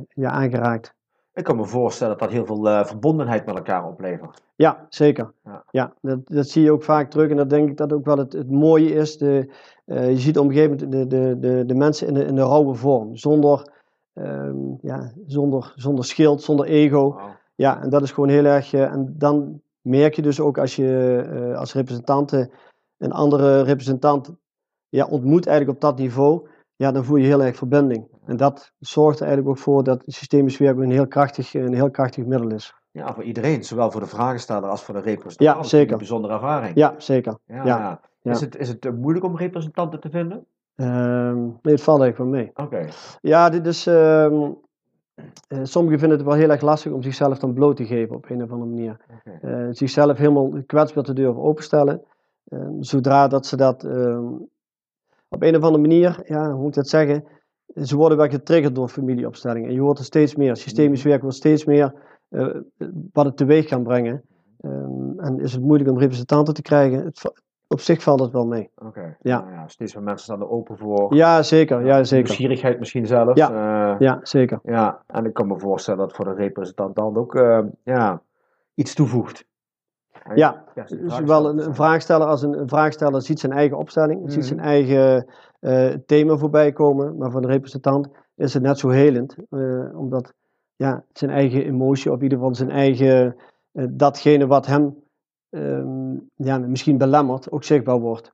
[0.09, 0.94] ja, aangeraakt.
[1.35, 4.42] Ik kan me voorstellen dat dat heel veel verbondenheid met elkaar oplevert.
[4.55, 5.33] Ja, zeker.
[5.44, 5.64] Ja.
[5.70, 5.92] Ja.
[6.01, 8.33] dat, dat zie je ook vaak terug en dat denk ik dat ook wel het,
[8.33, 9.18] het mooie is.
[9.18, 9.53] De,
[9.85, 12.42] je ziet op een gegeven moment de, de, de, de mensen in de, in de
[12.42, 13.72] rauwe vorm, zonder,
[14.12, 17.20] ehm, ja, zonder, zonder schild, zonder ego.
[17.62, 18.72] Ja, en dat is gewoon heel erg.
[18.72, 22.51] eh, en dan merk je dus ook als je eh, als representanten
[22.98, 24.31] een andere representant
[24.88, 28.09] ja, ontmoet eigenlijk op dat niveau, ja, dan voel je heel erg verbinding.
[28.27, 31.90] En dat zorgt er eigenlijk ook voor dat systemisch werken een heel krachtig, een heel
[31.90, 32.75] krachtig middel is.
[32.90, 35.57] Ja, voor iedereen, zowel voor de vragensteller als voor de representant.
[35.57, 35.92] Ja, zeker.
[35.92, 36.77] Een bijzondere ervaring.
[36.77, 37.38] Ja, zeker.
[37.46, 37.64] Ja, ja.
[37.64, 38.01] ja.
[38.22, 38.31] ja.
[38.31, 40.46] Is het, is het eh, moeilijk om representanten te vinden?
[40.75, 42.51] Ehm, nee, het valt eigenlijk wel mee.
[42.55, 42.88] Oké.
[43.20, 43.87] Ja, dit is.
[43.87, 44.51] ehm,
[45.48, 48.31] eh, sommigen vinden het wel heel erg lastig om zichzelf dan bloot te geven op
[48.31, 48.96] een of andere manier.
[49.40, 52.03] Eh, zichzelf helemaal kwetsbaar te durven openstellen.
[52.44, 54.27] Eh, zodra dat ze dat ehm,
[55.29, 57.25] op een of andere manier, ja, hoe moet ik dat zeggen,
[57.75, 59.68] ze worden wel getriggerd door familieopstellingen.
[59.68, 61.94] En je hoort er steeds meer, systemisch werk wordt steeds meer
[63.12, 64.22] wat het teweeg kan brengen.
[64.61, 67.05] Ehm, en is het moeilijk om representanten te krijgen?
[67.05, 67.41] Het,
[67.72, 68.70] op zich valt het wel mee.
[68.76, 69.16] Oké.
[69.20, 69.40] Ja.
[69.40, 69.68] Nou ja.
[69.68, 71.14] Steeds meer mensen staan er open voor.
[71.14, 71.85] Ja, zeker.
[71.87, 72.24] Ja, zeker.
[72.24, 73.38] Nieuwsgierigheid misschien zelfs.
[73.38, 73.96] Ja.
[73.98, 74.61] Ja, zeker.
[74.62, 75.02] ja.
[75.06, 78.22] En ik kan me voorstellen dat voor de representant dan ook eh, ja,
[78.74, 79.44] iets toevoegt.
[80.35, 81.58] Ja, ja, Dus zowel stelt.
[81.58, 84.46] een, een vraagsteller als een, een vraagsteller ziet zijn eigen opstelling, ziet Mhm.
[84.46, 85.26] zijn eigen
[85.61, 87.16] eh, thema voorbij komen.
[87.16, 90.32] Maar voor de representant is het net zo helend, eh, omdat
[90.76, 93.37] ja, zijn eigen emotie, of in ieder geval zijn eigen,
[93.72, 94.96] eh, datgene wat hem
[95.52, 98.32] ehm, ja, misschien belemmert, ook zichtbaar wordt.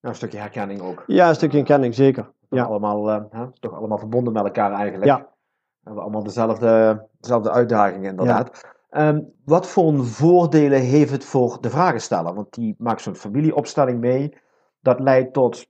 [0.00, 1.04] Ja, een stukje herkenning ook.
[1.06, 2.22] Ja, een stukje herkenning, zeker.
[2.24, 2.64] Toch, Ja.
[2.64, 5.04] allemaal, eh, hè, toch allemaal verbonden met elkaar eigenlijk.
[5.04, 5.18] Ja.
[5.18, 8.64] We hebben allemaal dezelfde, dezelfde uitdagingen inderdaad.
[8.90, 12.34] Ehm, wat voor een voordelen heeft het voor de vragensteller?
[12.34, 14.36] Want die maakt zo'n familieopstelling mee.
[14.80, 15.66] Dat leidt tot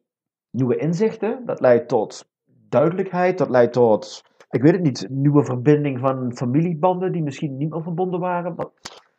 [0.51, 1.43] nieuwe inzichten.
[1.47, 2.31] Dat leidt tot
[2.69, 3.39] duidelijkheid.
[3.39, 7.83] Dat leidt tot, ik weet het niet, nieuwe verbinding van familiebanden die misschien niet meer
[7.83, 8.55] verbonden waren.
[8.55, 8.73] Wat,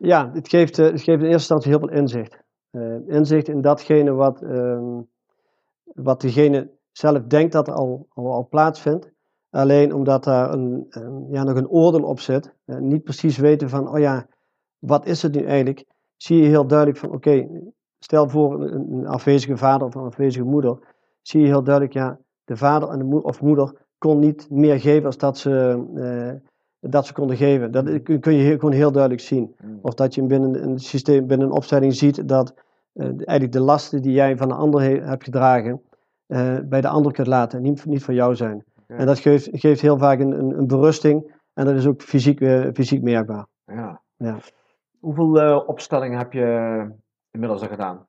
[0.03, 2.43] Ja, het geeft, eh, geeft in eerste instantie heel veel inzicht.
[2.71, 5.01] Eh, inzicht in datgene wat, ehm,
[5.83, 9.11] wat degene zelf denkt dat er al, al, al plaatsvindt.
[9.49, 10.87] Alleen omdat daar een,
[11.29, 14.27] ja, nog een oordeel op zit, eh, niet precies weten van, oh ja,
[14.79, 15.85] wat is het nu eigenlijk?
[16.17, 17.47] Zie je heel duidelijk van, oké,
[17.99, 20.79] stel voor een, afwezige vader of een afwezige moeder,
[21.21, 24.79] zie je heel duidelijk, ja, de vader en de moeder of moeder kon niet meer
[24.79, 25.83] geven als dat ze,
[26.81, 27.71] dat ze konden geven.
[27.71, 29.55] Dat kun kun je gewoon heel duidelijk zien.
[29.81, 32.53] Of dat je binnen een systeem, binnen een opstelling ziet dat
[32.93, 35.81] eh, eigenlijk de lasten die jij van de ander he- hebt gedragen,
[36.27, 38.63] eh, bij de ander kunt laten, niet, niet van jou zijn.
[38.87, 38.95] Ja.
[38.95, 42.41] En dat geeft, geeft heel vaak een, een, een berusting en dat is ook fysiek,
[42.41, 43.45] eh, fysiek merkbaar.
[43.65, 44.01] ja.
[44.17, 44.37] Ja.
[44.99, 46.87] Hoeveel opstellingen heb je
[47.31, 48.07] inmiddels al gedaan?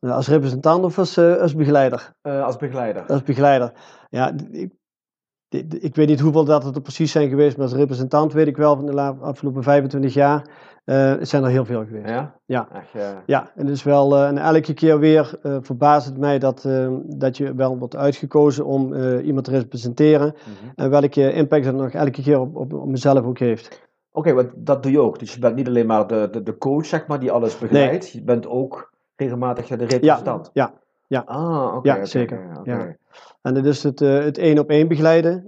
[0.00, 2.12] Nou, als representant of als, als begeleider?
[2.22, 3.06] Als begeleider.
[3.06, 3.72] Als begeleider.
[4.08, 4.72] Ja, ik,
[5.80, 8.56] ik weet niet hoeveel dat het er precies zijn geweest, maar als representant weet ik
[8.56, 10.44] wel van de afgelopen 25 jaar
[10.84, 12.08] eh, zijn er heel veel geweest.
[12.08, 12.34] Ja?
[12.44, 12.68] Ja.
[12.72, 16.38] Echt, Ja, en het is wel, eh, en elke keer weer eh, verbaast het mij
[16.38, 16.68] dat,
[17.06, 20.34] dat je wel wordt uitgekozen om iemand te representeren.
[20.34, 20.72] mhm.
[20.74, 23.88] En welke impact dat nog elke keer op, op, op mezelf ook heeft.
[24.12, 25.18] Oké, want dat doe je ook.
[25.18, 28.10] Dus je bent niet alleen maar de, de, de coach, zeg maar, die alles begeleidt.
[28.10, 30.50] Je bent ook regelmatig de Ja, representant.
[31.10, 31.22] Ja.
[31.26, 31.94] Ah, oké.
[31.94, 32.60] Ja, zeker.
[32.64, 32.96] Ja.
[33.42, 35.46] En het is het, eh, het één op één begeleiden.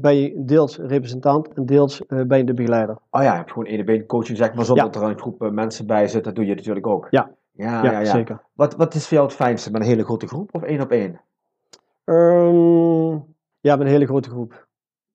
[0.00, 2.96] ben je deels representant en deels ben je de begeleider.
[3.10, 4.90] Oh ja, je hebt gewoon één op één coaching, zeg maar, zonder Ja.
[4.90, 6.24] dat er een groep mensen bij zit.
[6.24, 7.06] Dat doe je natuurlijk ook.
[7.10, 7.30] Ja.
[7.56, 8.42] Ja, ja, ja, zeker.
[8.54, 9.70] Wat, wat is voor jou het fijnste?
[9.70, 11.20] Met een hele grote groep of één op één?
[12.04, 13.12] Ehm,
[13.60, 14.66] ja, met een hele grote groep.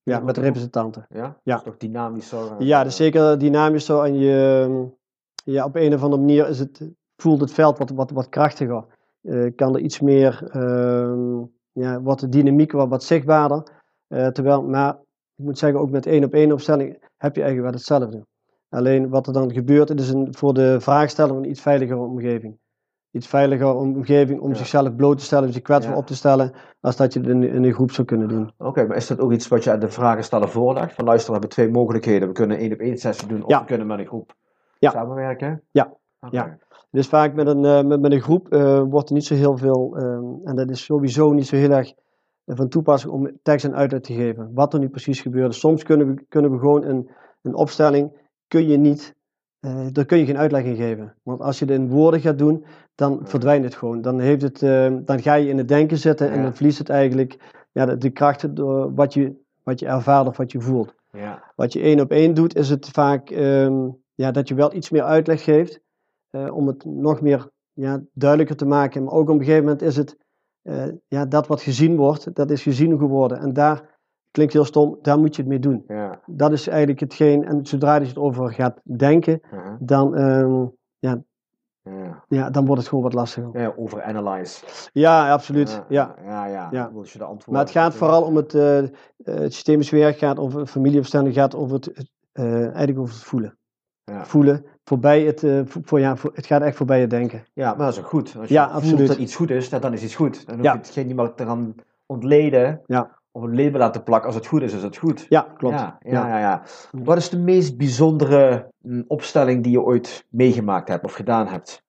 [0.03, 1.05] Ja, met representanten.
[1.09, 1.37] Ja?
[1.43, 1.55] Ja.
[1.55, 2.39] Dat is toch dynamischer?
[2.59, 4.01] Ja, dat is zeker dynamisch zo.
[4.01, 4.83] En je, ehm,
[5.53, 8.83] ja, op een of andere manier is het, voelt het veld wat, wat, wat krachtiger.
[9.21, 11.39] Eh, kan er iets meer, ehm,
[11.71, 13.63] ja, wordt de dynamiek wat, wat zichtbaarder.
[14.07, 14.93] Eh, terwijl, maar
[15.35, 18.25] ik moet zeggen, ook met één op één opstelling heb je eigenlijk wel hetzelfde.
[18.69, 22.57] Alleen wat er dan gebeurt, het is een, voor de vraagsteller een iets veiligere omgeving.
[23.11, 24.55] Iets veiliger omgeving om Ja.
[24.55, 25.99] zichzelf bloot te stellen, om zich kwetsbaar Ja.
[25.99, 26.51] op te stellen,
[26.81, 28.51] als dat je het in, in een groep zou kunnen doen.
[28.57, 30.93] Oké, maar is dat ook iets wat je aan de vragensteller voorlegt?
[30.93, 32.27] Van luister, we hebben twee mogelijkheden.
[32.27, 33.59] We kunnen één op één sessie doen of Ja.
[33.59, 34.33] we kunnen met een groep
[34.79, 35.63] samenwerken?
[35.71, 35.93] Ja.
[36.29, 36.57] Ja.
[36.91, 39.57] Dus vaak met een, eh, met, met een groep eh, wordt er niet zo heel
[39.57, 41.93] veel, ehm, en dat is sowieso niet zo heel erg
[42.45, 44.51] eh, van toepassing om tekst en uitleg te geven.
[44.53, 45.53] Wat er nu precies gebeurde.
[45.53, 47.09] Soms kunnen we, kunnen we gewoon een,
[47.41, 48.11] een opstelling,
[48.47, 49.15] kun je niet,
[49.59, 51.15] eh, daar kun je geen uitleg in geven.
[51.23, 54.01] Want als je het in woorden gaat doen, dan verdwijnt het gewoon.
[54.01, 56.43] Dan, heeft het, eh, dan ga je in het denken zitten en Ja.
[56.43, 57.37] dan verliest het eigenlijk
[57.71, 60.93] ja, de, de kracht door wat je, wat je ervaart of wat je voelt.
[61.11, 61.43] Ja.
[61.55, 64.89] Wat je één op één doet, is het vaak ehm, ja, dat je wel iets
[64.89, 65.79] meer uitleg geeft.
[66.29, 69.03] Eh, om het nog meer ja, duidelijker te maken.
[69.03, 70.17] Maar ook op een gegeven moment is het
[70.61, 73.39] eh, ja, dat wat gezien wordt, dat is gezien geworden.
[73.39, 73.97] En daar
[74.31, 75.83] klinkt heel stom, daar moet je het mee doen.
[75.87, 76.21] Ja.
[76.25, 77.45] Dat is eigenlijk hetgeen.
[77.45, 79.41] En zodra je het over gaat denken,
[79.79, 80.65] dan, ehm,
[80.99, 82.23] Ja.
[82.27, 83.59] ja, dan wordt het gewoon wat lastiger.
[83.59, 84.65] Ja, overanalyze.
[84.93, 85.83] Ja, absoluut.
[85.89, 86.15] Ja.
[86.23, 86.67] Ja, ja.
[86.71, 86.91] Ja.
[86.91, 88.81] Wil je de antwoorden Maar het gaat vooral om het, eh,
[89.23, 93.57] het systemisch werk, gaat over familieopstelling, gaat over het, eigenlijk over het voelen.
[94.03, 94.25] Ja.
[94.25, 97.43] Voelen, voorbij het, vo- voor, ja, voor, het gaat echt voorbij het denken.
[97.53, 98.35] Ja, maar dat is ook goed.
[98.39, 99.07] Als je Ja, voelt absoluut.
[99.07, 100.45] dat iets goed is, dan is iets goed.
[100.45, 100.71] Dan hoef Ja.
[100.71, 101.75] je het geen te gaan
[102.05, 103.17] ontleden Ja.
[103.31, 104.25] of een label laten plakken.
[104.27, 105.25] Als het goed is, is het goed.
[105.29, 105.79] Ja, klopt.
[105.79, 106.27] Ja, ja, Ja.
[106.27, 106.61] ja, ja.
[106.91, 111.83] Wat is de meest bijzondere mm, opstelling die je ooit meegemaakt hebt of gedaan hebt?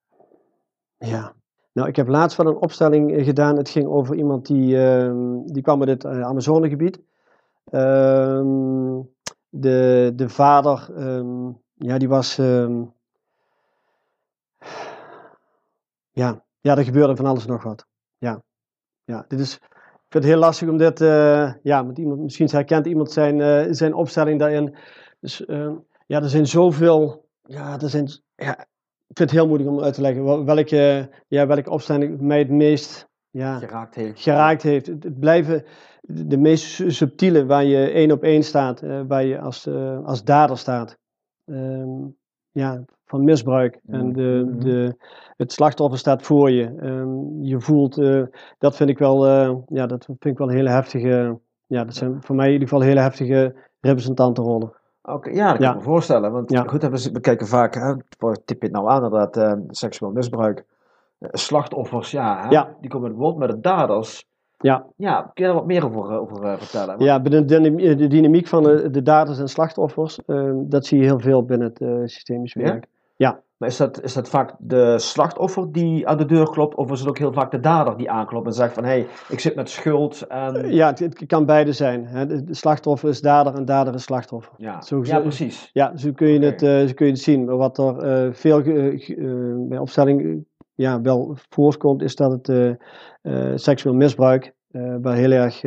[0.99, 1.33] Ja.
[1.73, 3.57] Nou, ik heb laatst wel een opstelling eh, gedaan.
[3.57, 7.01] Het ging over iemand die, ehm, die kwam uit het eh, Amazonegebied.
[7.71, 8.99] Ehm,
[9.49, 11.49] de, de vader, ehm,
[11.81, 12.39] ja, die was.
[12.39, 12.83] ehm,
[16.11, 17.87] ja, ja, er gebeurde van alles nog wat.
[18.19, 18.43] Ja,
[19.05, 19.55] ja dit is.
[19.55, 21.01] Ik vind het heel lastig om dit.
[21.01, 24.77] eh, ja, met iemand, misschien herkent iemand zijn, eh, zijn opstelling daarin.
[25.21, 25.75] Dus ehm,
[26.07, 27.29] ja, er zijn zoveel.
[27.43, 28.09] Ja, er zijn.
[28.37, 28.59] Ja,
[29.07, 32.39] ik vind het heel moeilijk om uit te leggen wel- welke, ja, welke opstelling mij
[32.39, 33.09] het meest.
[33.31, 34.21] Ja, Geraakt heeft.
[34.23, 34.87] geraakt heeft.
[34.87, 35.65] Het, blijven
[36.03, 39.69] de meest su- subtiele, waar je één op één staat, eh, waar je als,
[40.05, 40.99] als dader staat.
[41.51, 42.07] Ehm,
[42.51, 43.79] ja, van misbruik.
[43.87, 44.97] En de, de,
[45.37, 46.75] het slachtoffer staat voor je.
[46.81, 48.23] Ehm, je voelt, eh,
[48.59, 51.95] dat vind ik wel, eh, ja, dat vind ik wel een hele heftige, ja, dat
[51.95, 54.73] zijn voor mij in ieder geval hele heftige representantenrollen.
[55.03, 55.71] Oké, ja, dat kan Ja.
[55.71, 56.33] ik me voorstellen.
[56.33, 56.63] Want Ja.
[56.67, 56.83] goed,
[57.13, 57.95] we kijken vaak, hè,
[58.45, 60.65] tip je het nou aan, inderdaad, eh, seksueel misbruik.
[61.19, 62.77] Slachtoffers, ja, hè, Ja.
[62.81, 64.29] die komen in het woord, maar de daders,
[64.63, 64.87] Ja.
[64.97, 67.05] ja, kun je daar wat meer over, eh, over eh, vertellen?
[67.05, 70.99] Ja, binnen de, dynam- de dynamiek van de, de daders en slachtoffers, ehm, dat zie
[70.99, 72.63] je heel veel binnen het eh, systemisch Ja?
[72.63, 72.87] werk.
[73.61, 77.01] Maar is dat, is dat vaak de slachtoffer die aan de deur klopt, of is
[77.01, 79.55] het ook heel vaak de dader die aanklopt en zegt van, hé, hey, ik zit
[79.55, 80.73] met schuld en...
[80.73, 82.07] Ja, het, het kan beide zijn.
[82.07, 82.27] Hè.
[82.27, 84.53] De, de slachtoffer is dader en dader is slachtoffer.
[84.57, 85.71] Ja, Zo- ja precies.
[85.73, 87.45] Ja, zo kun je, het, eh, zo kun je het zien.
[87.47, 90.37] Wat er eh, veel eh, bij opstelling eh,
[90.81, 92.71] ja, wel voorkomt, is dat het eh,
[93.23, 95.61] eh, seksueel misbruik, eh waar heel erg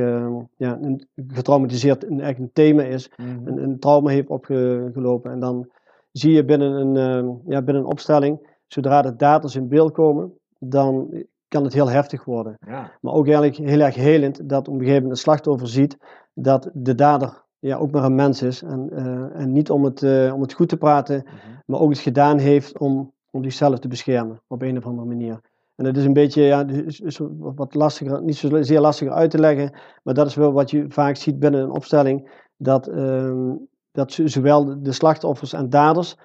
[0.57, 3.47] ja, een, getraumatiseerd een, echt een thema is, Mhm.
[3.47, 5.31] een, een trauma heeft opgelopen.
[5.31, 5.69] En dan
[6.11, 11.23] zie je binnen een, ja, binnen een opstelling, zodra de daders in beeld komen, dan
[11.47, 12.57] kan het heel heftig worden.
[12.67, 15.97] Ja, Maar ook eigenlijk heel erg helend dat op een gegeven moment een slachtoffer ziet
[16.33, 18.61] dat de dader ja, ook maar een mens is.
[18.63, 18.89] En,
[19.33, 21.35] en niet om het, om het goed te praten, Mhm.
[21.65, 25.39] maar ook het gedaan heeft om, om zichzelf te beschermen op een of andere manier.
[25.75, 29.39] En dat is een beetje, ja, is, wat lastiger, niet zo zeer lastiger uit te
[29.39, 33.55] leggen, maar dat is wel wat je vaak ziet binnen een opstelling, dat, ehm,
[33.91, 36.15] dat zo- zowel de- slachtoffers en daders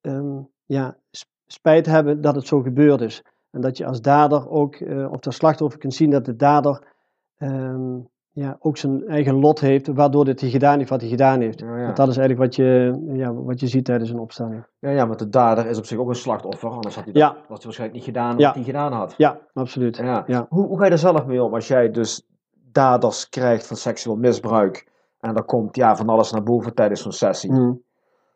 [0.00, 3.22] ehm, ja, sp- spijt hebben dat het zo gebeurd is.
[3.50, 6.92] En dat je als dader ook, eh, of als slachtoffer kunt zien dat de dader
[7.36, 7.98] ehm,
[8.34, 11.60] ja, ook zijn eigen lot heeft, waardoor dit hij gedaan heeft wat hij gedaan heeft.
[11.60, 11.84] Ja, ja.
[11.84, 14.66] Want dat is eigenlijk wat je, ja, wat je ziet tijdens een opstelling.
[14.78, 17.28] ja, ja, want de dader is op zich ook een slachtoffer, anders had hij Ja.
[17.28, 19.14] dat, was hij waarschijnlijk niet gedaan wat hij gedaan had.
[19.16, 19.96] Ja, absoluut.
[19.96, 20.24] Ja.
[20.26, 20.46] Ja.
[20.48, 22.26] Hoe, hoe ga je er zelf mee om als jij dus
[22.72, 24.88] daders krijgt van seksueel misbruik
[25.20, 27.52] en er komt ja, van alles naar boven tijdens zo'n sessie?
[27.52, 27.82] Mm.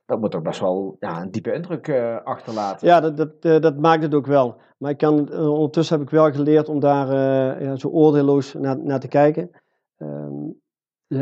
[0.06, 2.86] Dat moet toch best wel ja, een diepe indruk eh, achterlaten.
[2.86, 4.56] Ja, dat, dat, eh, dat maakt het ook wel.
[4.78, 7.08] Maar ik kan, eh, ondertussen heb ik wel geleerd om daar
[7.62, 9.50] ja, zo oordeelloos naar, naar te kijken.
[9.98, 10.50] Ehm,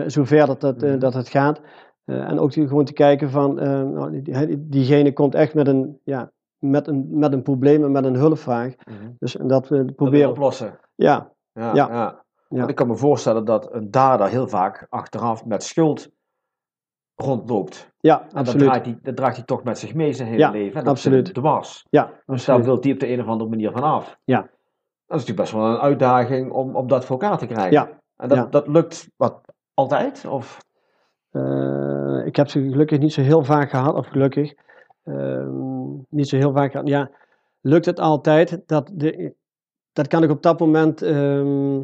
[0.07, 0.99] zover dat, dat, eh, Mhm.
[0.99, 1.61] dat het gaat.
[2.05, 5.55] Eh, en ook die- gewoon te kijken van, eh, nou, die- die- diegene komt echt
[5.55, 8.75] met een, ja, met een, met een probleem en met een hulpvraag.
[8.85, 9.11] Mhm.
[9.19, 10.31] Dus en dat we Dat proberen.
[10.31, 10.79] oplossen.
[10.95, 11.89] Ja, Ja, Ja.
[11.89, 12.25] ja.
[12.49, 12.67] Ja.
[12.67, 16.11] Ik kan me voorstellen dat een dader heel vaak achteraf met schuld
[17.15, 17.93] rondloopt.
[17.99, 18.67] ja, En dat absoluut.
[18.67, 20.79] draagt, hij, dat draagt hij toch met zich mee zijn hele Ja, leven.
[20.79, 21.35] En dat absoluut.
[21.35, 21.87] dwars.
[21.91, 22.65] Ja, Dus daar absoluut.
[22.65, 24.19] wil hij op de een of andere manier vanaf.
[24.25, 24.41] Ja.
[24.41, 24.49] Dat
[25.19, 27.73] is natuurlijk best wel een uitdaging om, om dat voor elkaar te krijgen.
[27.73, 28.47] Ja, En dat, ja.
[28.47, 29.41] dat lukt wat,
[29.75, 30.25] altijd?
[30.27, 30.59] Of?
[31.31, 34.55] Eh, ik heb ze gelukkig niet zo heel vaak gehad, of gelukkig,
[35.03, 36.89] ehm, niet zo heel vaak gehad.
[36.89, 37.11] Ja,
[37.61, 38.61] lukt het altijd?
[38.67, 39.35] Dat, de,
[39.93, 41.83] dat kan ik op dat moment, ehm,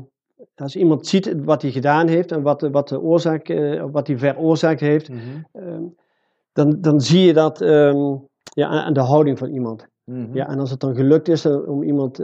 [0.54, 4.06] als iemand ziet wat hij gedaan heeft en wat, de- wat de oorzaak, eh, wat
[4.06, 5.10] hij veroorzaakt heeft,
[5.52, 5.82] ehm,
[6.52, 7.58] dan, dan zie je dat
[8.54, 9.86] ja, aan, de houding van iemand.
[10.04, 10.34] Mhm.
[10.34, 12.22] Ja, en als het dan gelukt is eh, om iemand,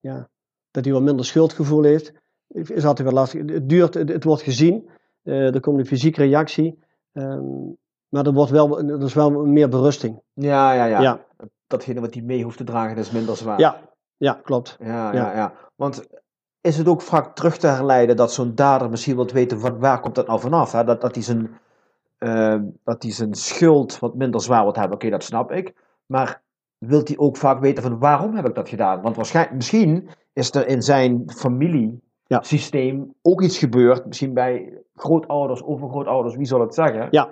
[0.00, 0.28] ja,
[0.70, 2.12] dat hij wat minder schuldgevoel heeft,
[2.48, 3.40] is altijd wel lastig.
[3.46, 4.90] Het duurt, het, het wordt gezien,
[5.22, 6.78] eh, er komt een fysieke reactie,
[7.12, 7.44] ehm,
[8.08, 10.20] maar er, wordt wel, er is wel meer berusting.
[10.34, 11.24] ja, ja, ja, Ja,
[11.66, 13.58] Datgene wat hij mee hoeft te dragen is minder zwaar.
[13.60, 13.80] ja,
[14.16, 14.76] ja, klopt.
[14.80, 15.36] Ja, ja, Ja.
[15.36, 15.52] ja.
[15.76, 16.06] Want
[16.60, 20.00] is het ook vaak terug te herleiden dat zo'n dader misschien wil weten van waar
[20.00, 20.72] komt dat nou vanaf?
[20.72, 20.84] Hè?
[20.84, 21.58] Dat, dat, hij zijn,
[22.18, 25.74] eh, dat hij zijn schuld wat minder zwaar wordt hebben, oké, dat snap ik.
[26.06, 26.42] Maar
[26.78, 29.02] wil hij ook vaak weten van waarom heb ik dat gedaan?
[29.02, 31.22] Want waarschijnlijk, misschien is er in zijn
[32.26, 37.08] familiesysteem ook iets gebeurd, misschien bij grootouders, overgrootouders, wie zal het zeggen?
[37.10, 37.28] Ja,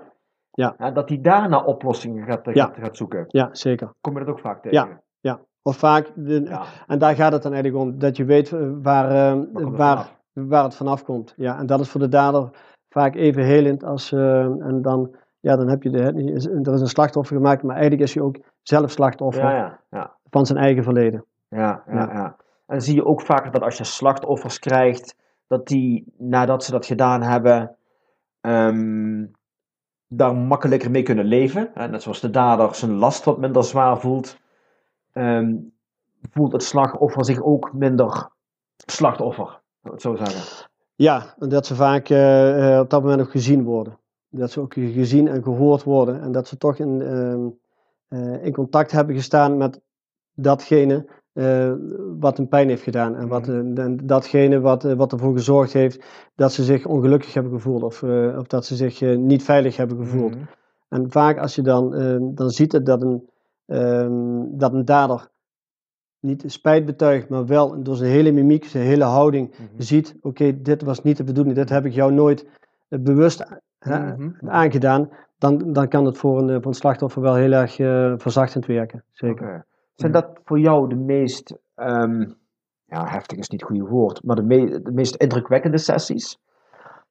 [0.50, 0.90] ja.
[0.90, 2.64] Dat hij daarna oplossingen gaat, Ja.
[2.64, 3.24] gaat, gaat zoeken.
[3.28, 3.92] Ja, zeker.
[4.00, 4.88] Kom je dat ook vaak tegen?
[4.88, 5.00] Ja.
[5.20, 5.40] Ja.
[5.62, 6.62] Of vaak, de, Ja.
[6.86, 10.16] en daar gaat het dan eigenlijk om, dat je weet eh, waar, eh, waar, vanaf?
[10.32, 11.34] waar het vanaf komt.
[11.36, 12.50] Ja, en dat is voor de dader
[12.88, 16.86] vaak even helend als, eh, en dan, ja, dan heb je de, er is een
[16.86, 20.16] slachtoffer gemaakt, maar eigenlijk is hij ook zelf slachtoffer Ja, ja, ja.
[20.30, 21.24] van zijn eigen verleden.
[21.48, 22.36] Ja, ja, Ja.
[22.66, 26.86] En zie je ook vaak dat als je slachtoffers krijgt, dat die nadat ze dat
[26.86, 27.76] gedaan hebben,
[28.40, 29.26] ehm,
[30.08, 31.70] daar makkelijker mee kunnen leven.
[31.74, 34.38] Hè, Net zoals de dader zijn last wat minder zwaar voelt,
[35.12, 35.56] ehm,
[36.30, 38.30] voelt het slachtoffer zich ook minder
[38.76, 39.60] slachtoffer,
[39.96, 40.70] zo zeggen.
[40.94, 43.98] Ja, en dat ze vaak eh, eh, op dat moment ook gezien worden.
[44.28, 46.20] Dat ze ook gezien en gehoord worden.
[46.20, 47.48] En dat ze toch in, ehm,
[48.08, 49.80] eh, in contact hebben gestaan met
[50.34, 51.72] datgene eh,
[52.18, 53.16] wat een pijn heeft gedaan.
[53.16, 53.78] En wat, Mhm.
[53.78, 57.82] en datgene wat, eh, wat ervoor gezorgd heeft dat ze zich ongelukkig hebben gevoeld.
[57.82, 60.34] Of, eh, of dat ze zich niet veilig hebben gevoeld.
[60.34, 60.44] Mhm.
[60.88, 61.90] En vaak als je dan,
[62.34, 63.28] dan ziet het dat een,
[63.66, 65.28] ehm, dat een dader
[66.20, 69.82] niet spijt betuigt, maar wel door zijn hele mimiek, zijn hele houding Mhm.
[69.82, 72.46] ziet, oké, dit was niet de bedoeling, dit heb ik jou nooit
[72.88, 73.44] bewust
[74.46, 77.74] aangedaan, dan, dan kan het voor een, voor een slachtoffer wel heel erg
[78.20, 79.04] verzachtend werken.
[79.12, 79.66] Zeker.
[80.02, 82.20] Zijn dat voor jou de meest, ehm,
[82.84, 86.38] ja, heftig is niet het goede woord, maar de, me- de meest indrukwekkende sessies?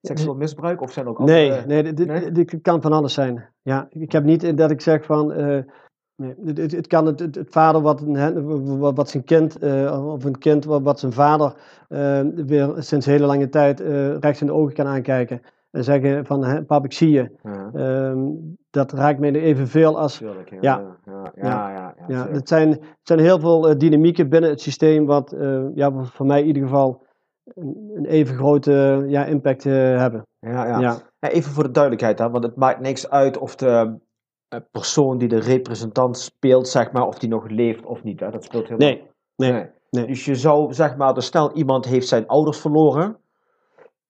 [0.02, 1.66] Seksueel misbruik of zijn er ook andere?
[1.66, 2.32] nee, dit, nee?
[2.32, 3.46] dit kan van alles zijn.
[3.62, 5.32] Ja, ik heb niet dat ik zeg van.
[5.32, 5.64] eh,
[6.16, 8.44] nee, het, het, kan het, het, het vader wat, hè,
[8.94, 11.54] wat, zijn kind, eh, of een kind wat, wat zijn vader
[11.88, 13.80] eh, weer sinds hele lange tijd
[14.20, 15.42] rechts in de ogen kan aankijken.
[15.72, 17.32] En zeggen van, hè, pap, ik zie je.
[17.44, 18.20] Ja, Ehm,
[18.70, 20.18] dat raakt mij evenveel als.
[20.18, 20.50] tuurlijk.
[20.50, 20.98] Ja, Ja.
[21.06, 22.34] ja, ja, ja, ja, Ja, zeker.
[22.36, 26.26] het, zijn, het zijn heel veel eh, dynamieken binnen het systeem, wat eh, ja, voor
[26.26, 27.06] mij in ieder geval
[27.44, 30.28] een, een even grote ja, impact eh, hebben.
[30.40, 30.80] ja, ja.
[30.80, 30.98] Ja.
[31.20, 34.00] Even voor de duidelijkheid, hè, want het maakt niks uit of de
[34.72, 38.20] persoon die de representant speelt, zeg maar, of die nog leeft of niet.
[38.20, 38.32] Hè.
[38.32, 40.06] Dat speelt helemaal Nee, nee, nee.
[40.06, 43.18] Dus je zou, zeg maar, dus stel iemand heeft zijn ouders verloren,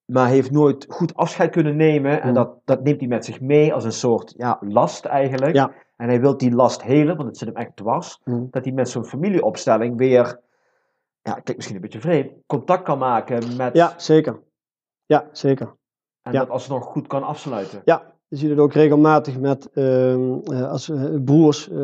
[0.06, 2.22] maar heeft nooit goed afscheid kunnen nemen.
[2.22, 2.34] En Mm.
[2.34, 5.56] dat, dat neemt hij met zich mee als een soort ja, last eigenlijk.
[5.56, 5.72] Ja.
[6.02, 8.20] En hij wil die last helen, want het zit hem echt dwars.
[8.24, 8.48] Mm.
[8.52, 10.40] Dat hij met zo'n familieopstelling weer,
[11.22, 13.74] ja, klinkt misschien een beetje vreemd, contact kan maken met.
[13.74, 14.40] Ja, zeker.
[15.06, 15.76] Ja, zeker.
[16.22, 16.40] en ja.
[16.40, 17.82] dat alsnog goed kan afsluiten.
[17.86, 21.78] Ja, je ziet het ook regelmatig met ehm, eh, als eh, broers, eh,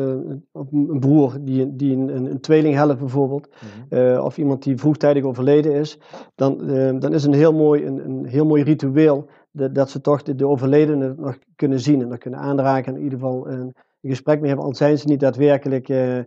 [0.52, 3.48] een broer die, die een, een, een tweeling helpt bijvoorbeeld,
[3.90, 4.20] Mhm.
[4.20, 5.98] of iemand die vroegtijdig overleden is,
[6.34, 10.00] dan, eh, dan is een heel mooi, een, een heel mooi ritueel dat, dat ze
[10.00, 13.48] toch de, de overledene nog kunnen zien en nog kunnen aanraken en in ieder geval
[13.48, 16.18] een, een gesprek mee hebben, al zijn ze niet daadwerkelijk eh,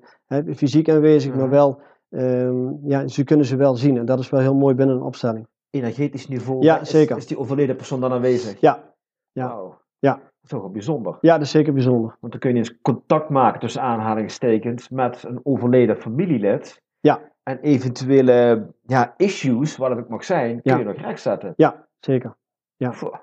[0.56, 1.50] fysiek aanwezig, maar Mhm.
[1.52, 4.96] wel, ehm, ja, ze kunnen ze wel zien en dat is wel heel mooi binnen
[4.96, 5.48] een opstelling.
[5.70, 7.18] Energetisch niveau Ja, is, zeker.
[7.18, 8.60] is die overleden persoon dan aanwezig.
[8.60, 8.94] Ja,
[9.32, 9.60] ja.
[10.00, 10.14] Ja.
[10.14, 11.18] Dat is toch wel bijzonder.
[11.22, 12.18] ja, dat is zeker bijzonder.
[12.20, 16.82] Want dan kun je eens contact maken tussen aanhalingstekens met een overleden familielid.
[17.00, 17.30] Ja.
[17.44, 20.78] En eventuele ja, issues, wat het ook mag zijn, kun Ja.
[20.78, 21.54] je nog rechtzetten.
[21.56, 22.36] Ja, zeker.
[22.76, 22.90] Ja.
[23.00, 23.20] Dat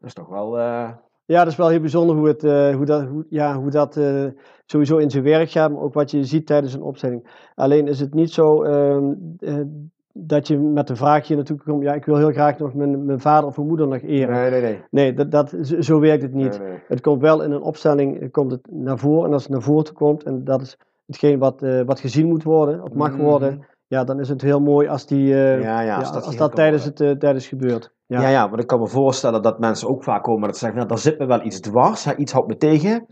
[0.00, 0.58] is toch wel.
[0.58, 0.90] eh,
[1.28, 3.96] Ja, dat is wel heel bijzonder hoe, het, eh, hoe dat, hoe, ja, hoe dat
[3.96, 4.24] eh,
[4.66, 7.26] sowieso in zijn werk gaat, maar ook wat je ziet tijdens een opstelling.
[7.54, 9.54] Alleen is het niet zo ehm, eh,
[10.12, 13.04] dat je met de vraag hier naartoe komt, ja, ik wil heel graag nog mijn,
[13.04, 14.34] mijn vader of mijn moeder nog eren.
[14.34, 14.82] Nee, nee, nee.
[14.90, 16.58] Nee, dat, dat, zo werkt het niet.
[16.58, 16.78] Nee, nee.
[16.88, 19.92] Het komt wel in een opstelling komt het naar voren en als het naar voren
[19.92, 23.22] komt en dat is hetgeen wat, wat gezien moet worden, of mag Mhm.
[23.22, 27.06] worden, ja, dan is het heel mooi als, die, Ja, als als dat tijdens, worden.
[27.06, 27.96] het, tijdens gebeurt.
[28.08, 28.20] Ja.
[28.20, 28.28] Ja.
[28.28, 30.88] ja, want ik kan me voorstellen dat mensen ook vaak komen dat ze zeggen: nou,
[30.90, 33.06] daar zit me wel iets dwars, hè, iets houdt me tegen,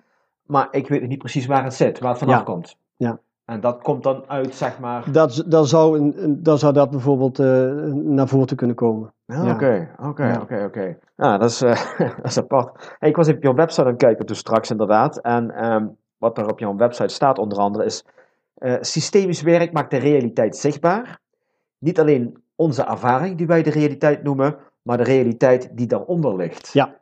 [0.46, 2.42] maar ik weet niet precies waar het zit, waar het vanaf Ja.
[2.42, 2.76] komt.
[2.96, 3.18] Ja.
[3.44, 5.12] En dat komt dan uit, zeg maar.
[5.12, 7.46] Dat, dan, zou een, dan zou dat bijvoorbeeld eh,
[7.92, 9.12] naar voren te kunnen komen.
[9.26, 9.52] Ja, Ja.
[9.54, 10.96] Oké, oké, oké, oké.
[11.16, 12.96] Ja, dat is, eh, dat is apart.
[12.98, 15.16] Hey, ik was op jouw website aan het kijken dus straks inderdaad.
[15.18, 15.86] En ehm,
[16.18, 18.04] wat er op jouw website staat onder andere is...
[18.54, 21.18] eh, systemisch werk maakt de realiteit zichtbaar.
[21.78, 26.72] Niet alleen onze ervaring die wij de realiteit noemen, maar de realiteit die daaronder ligt.
[26.72, 27.00] Ja.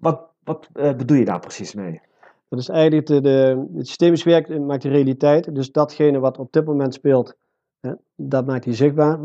[0.00, 2.00] Wat, wat eh, bedoel je daar precies mee?
[2.48, 5.54] Dat is eigenlijk de, de, het systemisch werk eh, maakt de realiteit.
[5.54, 7.36] Dus datgene wat op dit moment speelt,
[7.80, 9.18] hè, dat maakt hij zichtbaar.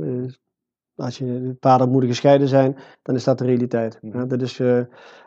[1.02, 3.98] Als je vader en moeder gescheiden zijn, dan is dat de realiteit.
[4.02, 4.18] Mhm.
[4.18, 4.28] Hè.
[4.28, 4.82] Dat is, eh,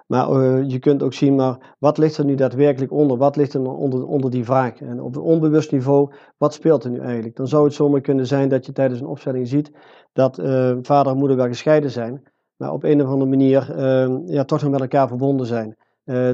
[0.07, 3.17] maar eh, je kunt ook zien, maar wat ligt er nu daadwerkelijk onder?
[3.17, 4.81] Wat ligt er onder, onder die vraag?
[4.81, 7.37] En op een onbewust niveau, wat speelt er nu eigenlijk?
[7.37, 9.71] Dan zou het zomaar kunnen zijn dat je tijdens een opstelling ziet
[10.13, 12.23] dat eh, vader en moeder wel gescheiden zijn,
[12.57, 15.77] maar op een of andere manier eh, ja, toch nog met elkaar verbonden zijn.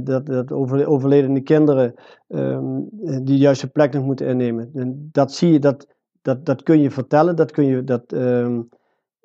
[0.02, 1.94] Dat, dat overle- overledene kinderen
[2.28, 4.70] ehm, eh, die juiste plek nog moeten innemen.
[4.74, 5.86] En dat zie je, dat,
[6.22, 8.60] dat, dat kun je vertellen, dat kun je, dat, ehm,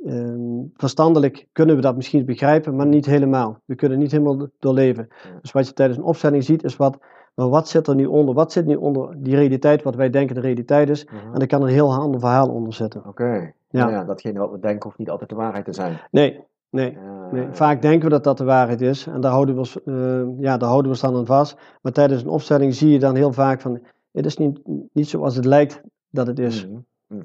[0.06, 3.60] ehm, verstandelijk kunnen we dat misschien begrijpen, maar niet helemaal.
[3.66, 5.08] We kunnen niet helemaal doorleven.
[5.42, 6.98] Dus wat je tijdens een opstelling ziet, is wat,
[7.36, 8.36] maar wat zit er nu onder?
[8.36, 11.06] Wat zit nu onder die realiteit, wat wij denken de realiteit is?
[11.34, 13.06] En er kan een heel ander verhaal onder zitten.
[13.06, 13.54] Oké.
[13.70, 13.90] Ja.
[13.90, 14.04] Ja.
[14.04, 16.00] datgene wat we denken hoeft niet altijd de waarheid te zijn.
[16.12, 16.98] Nee, nee.
[17.32, 20.40] Nee, vaak denken we dat dat de waarheid is en daar houden we ons, eh,
[20.40, 21.58] ja, daar houden we ons dan aan vast.
[21.82, 23.80] Maar tijdens een opstelling zie je dan heel vaak van,
[24.12, 24.60] het is niet,
[24.94, 26.68] niet zoals het lijkt dat het is.
[26.68, 27.22] Mhm, mhm.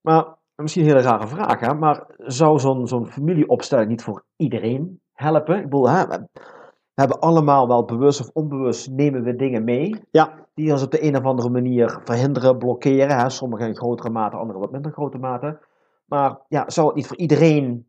[0.00, 1.74] Maar misschien een hele rare vraag, hè?
[1.74, 5.56] maar zou zo'n zo'n familieopstelling niet voor iedereen helpen?
[5.56, 10.46] Ik bedoel, hè, we hebben allemaal wel bewust of onbewust nemen we dingen mee Ja,
[10.54, 13.18] die ons op de een of andere manier verhinderen, blokkeren.
[13.18, 13.30] Hè?
[13.30, 15.58] Sommige in grotere mate, andere wat minder grote mate.
[16.04, 17.86] Maar ja, zou het niet voor iedereen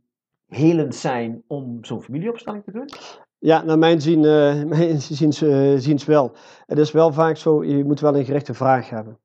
[0.47, 2.89] helend zijn om zo'n familieopstelling te doen?
[3.39, 6.31] Ja, naar mijn, zien, uh, mijn ziens, uh, ziens wel.
[6.65, 9.17] Het is wel vaak zo, je moet wel een gerichte vraag hebben.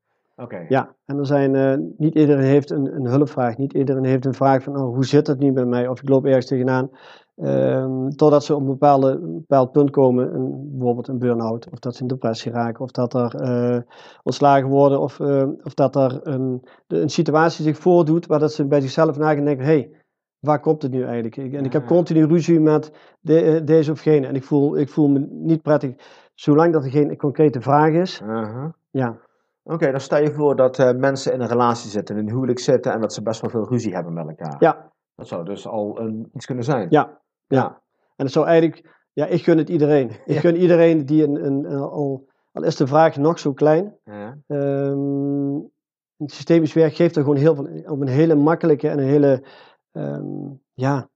[0.42, 0.64] Oké.
[0.68, 3.56] Ja, en er zijn, uh, niet iedereen heeft een, een, hulpvraag.
[3.56, 5.88] Niet iedereen heeft een vraag van, oh, hoe zit het nu met mij?
[5.88, 6.90] Of ik loop ergens tegenaan.
[7.36, 11.78] Um, totdat ze op een, bepaalde, een bepaald punt komen, een, bijvoorbeeld een burn-out, of
[11.78, 13.80] dat ze in depressie raken, of dat er uh,
[14.22, 18.66] ontslagen worden, of, uh, of dat er een, een situatie zich voordoet waar dat ze
[18.66, 19.90] bij zichzelf na gaan denken, hey,
[20.38, 21.36] waar komt het nu eigenlijk?
[21.36, 24.88] Ik, en ik heb continu ruzie met de, deze of gene en ik voel, ik
[24.88, 25.94] voel me niet prettig.
[26.34, 28.64] Zolang dat er geen concrete vraag is, -huh.
[28.90, 29.18] ja.
[29.64, 32.58] Oké, dan stel je voor dat uh, mensen in een relatie zitten, in een huwelijk
[32.58, 34.56] zitten en dat ze best wel veel ruzie hebben met elkaar.
[34.58, 34.92] Ja.
[35.14, 36.86] Dat zou dus al een, iets kunnen zijn.
[36.90, 37.80] Ja, ja.
[38.16, 40.10] En het zou eigenlijk, ja, ik gun het iedereen.
[40.24, 40.40] Ik Ja.
[40.40, 44.38] gun iedereen die een, een, een- al, al is de vraag nog zo klein, Ja.
[44.46, 45.70] Ehm
[46.16, 49.44] het systemisch werk geeft er gewoon heel veel, op een hele makkelijke en een hele
[49.92, 50.24] ehm,
[50.72, 51.08] ja,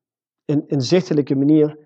[0.45, 1.79] in, inzichtelijke manier,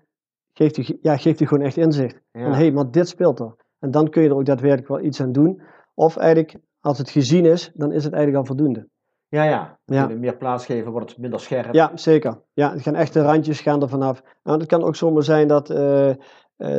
[0.53, 2.21] geeft u, ja, geeft u gewoon echt inzicht.
[2.31, 2.39] Ja.
[2.41, 3.55] Hé, hey, maar dit speelt er.
[3.79, 5.61] En dan kun je er ook daadwerkelijk wel iets aan doen.
[5.93, 8.87] Of eigenlijk, als het gezien is, dan is het eigenlijk al voldoende.
[9.29, 10.07] ja, ja.
[10.07, 11.73] Meer plaats geven, wordt het minder scherp.
[11.73, 12.41] Ja, zeker.
[12.53, 14.23] Ja, het gaan echt de randjes gaan er vanaf.
[14.43, 16.15] Nou, het kan ook zomaar zijn dat, eh, eh,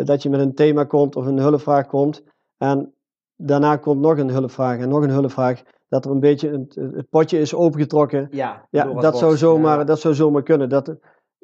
[0.05, 2.23] dat je met een thema komt of een hulpvraag komt.
[2.59, 2.95] En
[3.37, 5.63] daarna komt nog een hulpvraag en nog een hulpvraag.
[5.89, 8.29] Dat er een beetje het, het potje is opengetrokken.
[8.31, 9.85] Ja, Ja, dat zou, zomaar, Ja.
[9.85, 10.69] dat zou zomaar kunnen.
[10.69, 10.97] Dat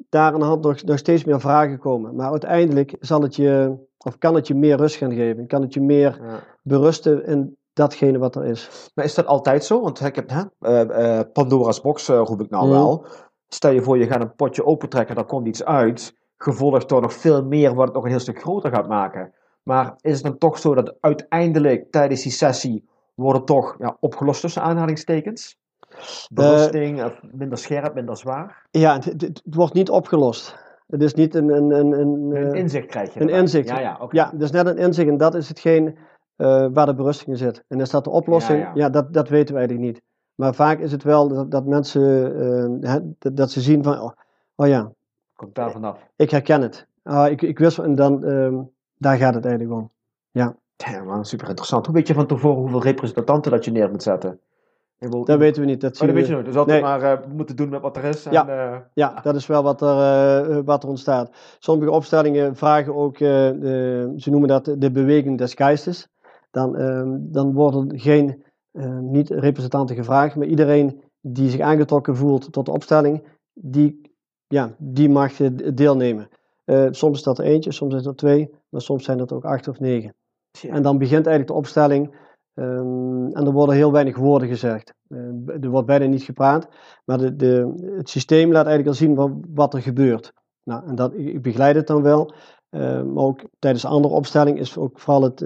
[0.09, 2.15] daar aan de hand nog, nog steeds meer vragen komen.
[2.15, 5.47] Maar uiteindelijk zal het je, of kan het je meer rust gaan geven.
[5.47, 6.39] Kan het je meer Ja.
[6.63, 8.91] berusten in datgene wat er is.
[8.95, 9.81] Maar is dat altijd zo?
[9.81, 12.73] Want ik heb hè, eh, eh, Pandora's box eh, roep ik nou Mhm.
[12.73, 13.05] wel.
[13.47, 16.17] Stel je voor, je gaat een potje opentrekken, daar komt iets uit.
[16.37, 19.33] Gevolgd door nog veel meer, wat het nog een heel stuk groter gaat maken.
[19.63, 24.41] Maar is het dan toch zo dat uiteindelijk tijdens die sessie worden toch ja, opgelost
[24.41, 25.57] tussen aanhalingstekens?
[26.33, 28.65] Berusting, of minder scherp, minder zwaar?
[28.71, 30.57] Ja, het, het- het wordt niet opgelost.
[30.87, 33.39] Het is niet een, een, een, een, Een inzicht krijg je een erbij.
[33.41, 33.67] inzicht.
[33.69, 34.15] Ja, ja, oké.
[34.15, 35.97] Ja, dus net een inzicht en dat is hetgeen
[36.39, 37.63] eh, waar de berusting in zit.
[37.67, 38.59] En is dat de oplossing?
[38.59, 38.89] Ja, Ja, ja.
[38.89, 40.01] dat, dat weten we eigenlijk niet.
[40.35, 42.35] Maar vaak is het wel dat, dat mensen,
[42.83, 44.11] eh, dat, dat ze zien van, oh,
[44.55, 44.91] oh ja,
[45.35, 46.07] Komt daar vanaf.
[46.15, 46.87] ik herken het.
[47.03, 48.55] Ah, ik, ik wist, en dan, ehm,
[48.97, 49.91] daar gaat het eigenlijk om.
[50.31, 50.55] Ja,
[51.05, 51.85] man, super interessant.
[51.85, 54.39] Hoe weet je van tevoren hoeveel representanten dat je neer moet zetten?
[55.23, 55.81] Dat weten we niet.
[55.81, 56.45] Dat Oh, dat weet we- je nooit.
[56.45, 56.89] Dus altijd Nee.
[56.91, 58.25] maar eh, moeten doen met wat er is.
[58.25, 58.87] En, Ja.
[58.93, 61.29] Ja, dat is wel wat er, wat er ontstaat.
[61.59, 66.07] Sommige opstellingen vragen ook, de, ze noemen dat de beweging des geistes.
[66.51, 72.65] Dan, ehm, dan worden geen eh, niet-representanten gevraagd, maar iedereen die zich aangetrokken voelt tot
[72.65, 73.23] de opstelling,
[73.53, 74.11] die,
[74.47, 76.29] ja, die mag eh, deelnemen.
[76.65, 79.45] Eh, soms is dat er eentje, soms is dat twee, maar soms zijn dat ook
[79.45, 80.13] acht of negen.
[80.69, 82.27] En dan begint eigenlijk de opstelling.
[82.53, 84.93] ehm, en er worden heel weinig woorden gezegd.
[85.61, 86.67] Er wordt bijna niet gepraat.
[87.05, 90.33] Maar de, de, het systeem laat eigenlijk al zien wat, wat er gebeurt.
[90.63, 92.33] Nou, en dat, ik, begeleid het dan wel.
[92.69, 95.41] maar ook tijdens andere opstelling is ook vooral het,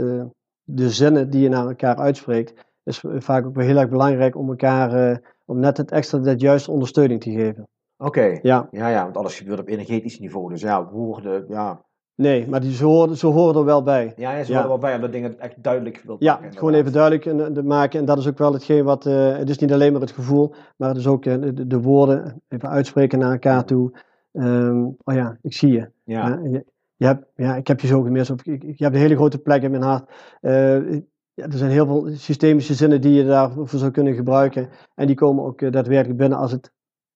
[0.63, 2.53] de zinnen die je naar elkaar uitspreekt.
[2.83, 6.41] Is vaak ook wel heel erg belangrijk om elkaar, eh, om net het extra, dat
[6.41, 7.67] juiste ondersteuning te geven.
[7.97, 8.39] Oké.
[8.41, 10.49] Ja, Ja, ja, want alles gebeurt op energetisch niveau.
[10.49, 11.81] Dus ja, woorden, ja.
[12.15, 14.13] nee, maar die, ze, horen, ze horen er wel bij.
[14.15, 14.55] Ja, ja ze Ja.
[14.57, 16.57] horen wel bij omdat dingen echt duidelijk wil Ja, maken.
[16.57, 17.99] gewoon even duidelijk eh, te maken.
[17.99, 19.05] En dat is ook wel hetgeen wat.
[19.05, 22.41] eh, het is niet alleen maar het gevoel, maar het is ook de, de woorden
[22.47, 23.91] even uitspreken naar elkaar toe.
[24.31, 25.89] Ehm, oh ja, ik zie je.
[26.03, 26.61] Ja, Ja,
[26.95, 28.31] je, je hebt, ja, ik heb je zo gemist.
[28.31, 30.09] Of ik, ik- je hebt een hele grote plek in mijn hart.
[30.41, 30.93] Eh,
[31.35, 34.69] ja, er zijn heel veel systemische zinnen die je daarvoor zou kunnen gebruiken.
[34.95, 36.71] En die komen ook eh, daadwerkelijk binnen als het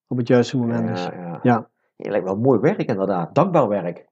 [0.07, 1.03] op het juiste moment is.
[1.03, 1.69] ja, ja.
[1.95, 3.35] Je lijkt wel mooi werk inderdaad.
[3.35, 4.05] Dankbaar werk.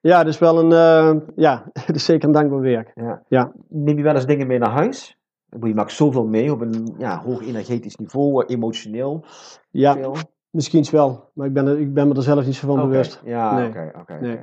[0.00, 0.72] Ja, is wel een.
[0.72, 2.90] eh, ja, het is zeker een dankbaar werk.
[2.94, 3.22] Ja.
[3.28, 3.52] Ja.
[3.68, 5.16] Neem je wel eens dingen mee naar huis?
[5.60, 9.24] Je maakt zoveel mee op een ja, hoog energetisch niveau, emotioneel.
[9.70, 10.16] Ja, Veel.
[10.52, 11.30] Misschien wel.
[11.32, 13.20] Maar ik ben, er, ik ben me er zelf niet zo van bewust.
[13.24, 14.40] Ja, oké, oké.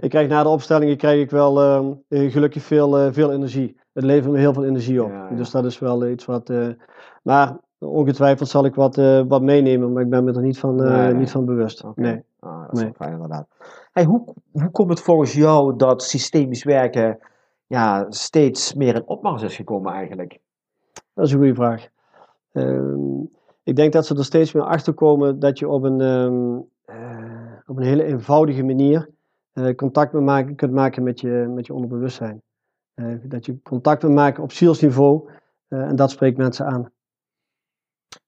[0.00, 3.76] Ik krijg na de opstellingen krijg ik wel ehm, eh, gelukkig veel, eh, veel energie.
[3.92, 5.10] Het levert me heel veel energie op.
[5.10, 5.36] Ja, ja.
[5.36, 6.50] Dus dat is wel iets wat.
[6.50, 6.68] eh,
[7.22, 8.96] maar ongetwijfeld zal ik wat,
[9.28, 11.84] wat meenemen, maar ik ben me er niet van, Nee, niet van bewust.
[11.94, 12.22] Nee.
[12.40, 12.92] Ah, dat is Nee.
[12.96, 13.46] fijn inderdaad.
[13.92, 17.18] Hey, hoe, hoe komt het volgens jou dat systemisch werken
[17.66, 20.38] ja, steeds meer in opmars is gekomen eigenlijk?
[21.14, 21.88] Dat is een goede vraag.
[22.52, 23.22] Ehm,
[23.70, 27.52] ik denk dat ze er steeds meer achter komen dat je op een, ehm, eh,
[27.66, 29.08] op een hele eenvoudige manier
[29.52, 32.42] eh, contact maken, kunt maken met je, met je onderbewustzijn.
[32.94, 35.28] Eh, dat je contact kunt maken op zielsniveau
[35.68, 36.90] en dat spreekt mensen aan.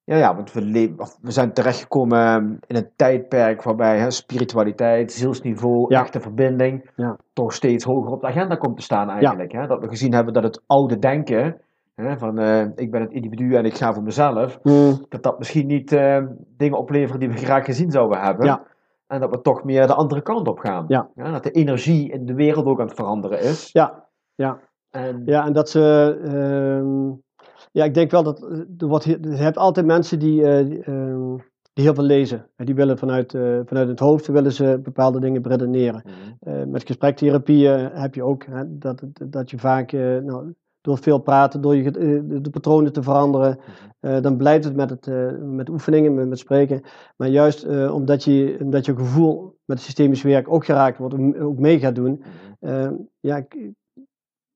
[0.04, 5.86] Ja, ja, want we, we zijn terechtgekomen ehm, in een tijdperk waarbij hè, spiritualiteit, zielsniveau,
[5.88, 6.00] Ja.
[6.00, 7.16] echte verbinding Ja.
[7.32, 9.52] toch steeds hoger op de agenda komt te staan eigenlijk.
[9.52, 9.66] Hè?
[9.66, 11.60] Dat we gezien hebben dat het oude denken,
[12.02, 14.58] hè, van eh, ik ben het individu en ik ga voor mezelf,
[15.08, 16.24] dat dat misschien niet eh,
[16.56, 18.46] dingen oplevert die we graag gezien zouden hebben.
[18.46, 18.62] Ja.
[19.06, 20.84] En dat we toch meer de andere kant op gaan.
[20.88, 21.10] Ja.
[21.14, 23.70] dat de energie in de wereld ook aan het veranderen is.
[23.72, 24.58] Ja, ja.
[24.90, 26.18] En, Ja, en dat ze.
[26.24, 27.08] ehm,
[27.72, 28.42] ja, ik denk wel dat.
[28.42, 31.36] eh, Er wordt, je hebt altijd mensen die, eh, die, ehm,
[31.72, 32.46] die heel veel lezen.
[32.56, 33.30] En die willen vanuit,
[33.64, 36.02] vanuit het hoofd willen ze bepaalde dingen beredeneren.
[36.04, 36.48] Mhm.
[36.56, 41.60] Eh, met gesprektherapieën heb je ook hè, dat, dat je vaak nou, door veel praten,
[41.60, 44.14] door je, eh, de, patronen te veranderen, Mhm.
[44.14, 46.82] eh, dan blijft het met, het, eh, met oefeningen, met, met spreken.
[47.16, 51.78] Maar juist omdat, je, omdat je gevoel met systemisch werk ook geraakt wordt, ook mee
[51.78, 52.22] gaat doen,
[52.60, 52.94] Mhm.
[53.20, 53.46] ja,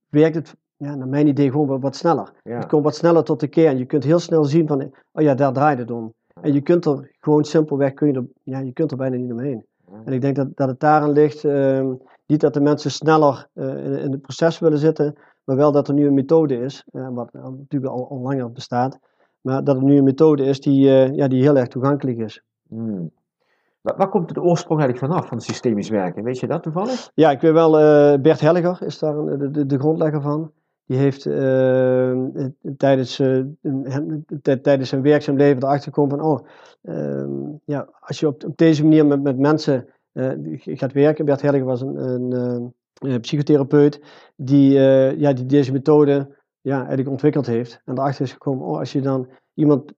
[0.08, 2.32] werkt het ja, naar mijn idee gewoon wat, wat sneller.
[2.42, 2.56] Ja.
[2.56, 3.78] Het komt wat sneller tot de kern.
[3.78, 6.12] Je kunt heel snel zien van, oh ja, daar draait het om.
[6.40, 9.32] En je kunt er gewoon simpelweg, kun je er, ja, je kunt er bijna niet
[9.32, 9.64] omheen.
[10.04, 11.92] En ik denk dat, dat het daaraan ligt, ehm,
[12.26, 15.14] niet dat de mensen sneller eh, in, in het proces willen zitten,
[15.44, 18.98] maar wel dat er nu een methode is, eh, wat natuurlijk al, al langer bestaat,
[19.40, 22.42] maar dat er nu een methode is die, eh, ja, die heel erg toegankelijk is.
[22.68, 23.10] Hmm.
[23.80, 26.24] Waar, komt de oorsprong eigenlijk vanaf, van systemisch werken?
[26.24, 27.10] Weet je dat toevallig?
[27.14, 27.70] Ja, ik weet wel,
[28.20, 30.52] Bert Helliger is daar de, de, de grondlegger van.
[30.86, 31.22] Die heeft
[32.76, 33.22] tijdens,
[34.62, 36.46] tijdens zijn werkzaam leven erachter gekomen van, oh,
[36.82, 37.30] ehm,
[37.64, 39.88] ja, als je op, op deze manier met, met mensen
[40.58, 41.24] gaat werken.
[41.24, 44.00] Bert Helliger was een, een, eh, eh, psychotherapeut
[44.36, 47.80] die, eh, ja, die deze methode ja, eigenlijk ontwikkeld heeft.
[47.84, 49.92] En erachter is gekomen, oh, als je dan iemand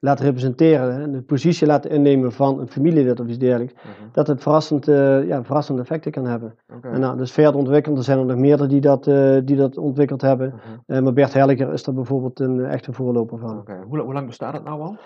[0.00, 3.74] laat representeren, hè, de positie laat innemen van een familielid of iets dergelijks,
[4.12, 6.54] dat het verrassend, eh, ja, verrassende effecten kan hebben.
[6.82, 9.78] En nou, dus verder ontwikkeld, er zijn er nog meerdere die dat, eh, die dat
[9.78, 10.54] ontwikkeld hebben.
[10.54, 10.78] Mhm.
[10.86, 13.64] Eh, maar Bert Helliger is daar bijvoorbeeld een eh, echte voorloper van.
[13.88, 14.96] Hoe, hoe lang bestaat het nou al?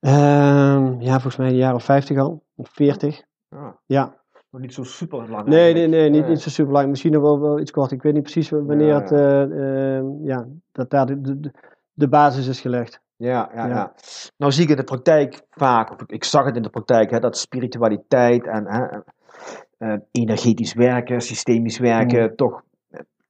[0.00, 3.22] Ehm, ja, volgens mij een jaar of 50 al, of 40.
[3.86, 4.24] Ja,
[4.60, 5.46] niet zo super lang.
[5.46, 6.88] nee, nee, nee, niet, niet zo super lang.
[6.88, 7.90] Misschien nog wel, wel iets kort.
[7.90, 11.50] Ik weet niet precies wanneer Ja, het, eh, ehm, ja, dat daar de, de,
[11.92, 13.02] de basis is gelegd.
[13.16, 13.92] Ja, ja, Ja.
[14.36, 17.18] Nou zie ik in de praktijk vaak, of ik, zag het in de praktijk, hè,
[17.18, 19.00] dat spiritualiteit en hè,
[19.78, 22.62] eh, energetisch werken, systemisch werken, toch, eh,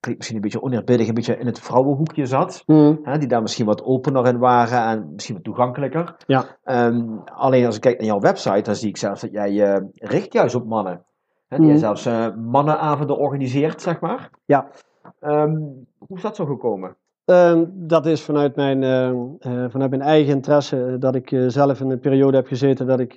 [0.04, 2.62] klinkt misschien een beetje oneerbiedig, een beetje in het vrouwenhoekje zat.
[3.02, 6.16] Hè, die daar misschien wat opener in waren en misschien wat toegankelijker.
[6.26, 6.44] Ja.
[6.64, 9.82] Ehm, alleen als ik kijk naar jouw website, dan zie ik zelfs dat jij eh,
[9.94, 11.04] richt juist op mannen.
[11.48, 11.84] Hè, die jij Mhm.
[11.84, 14.30] zelfs eh, mannenavonden organiseert, zeg maar.
[14.44, 14.68] Ja.
[15.20, 15.56] Ehm,
[15.98, 16.96] hoe is dat zo gekomen?
[17.24, 22.00] Ehm, dat is vanuit mijn, eh, vanuit mijn eigen interesse, dat ik zelf in een
[22.00, 23.14] periode heb gezeten dat ik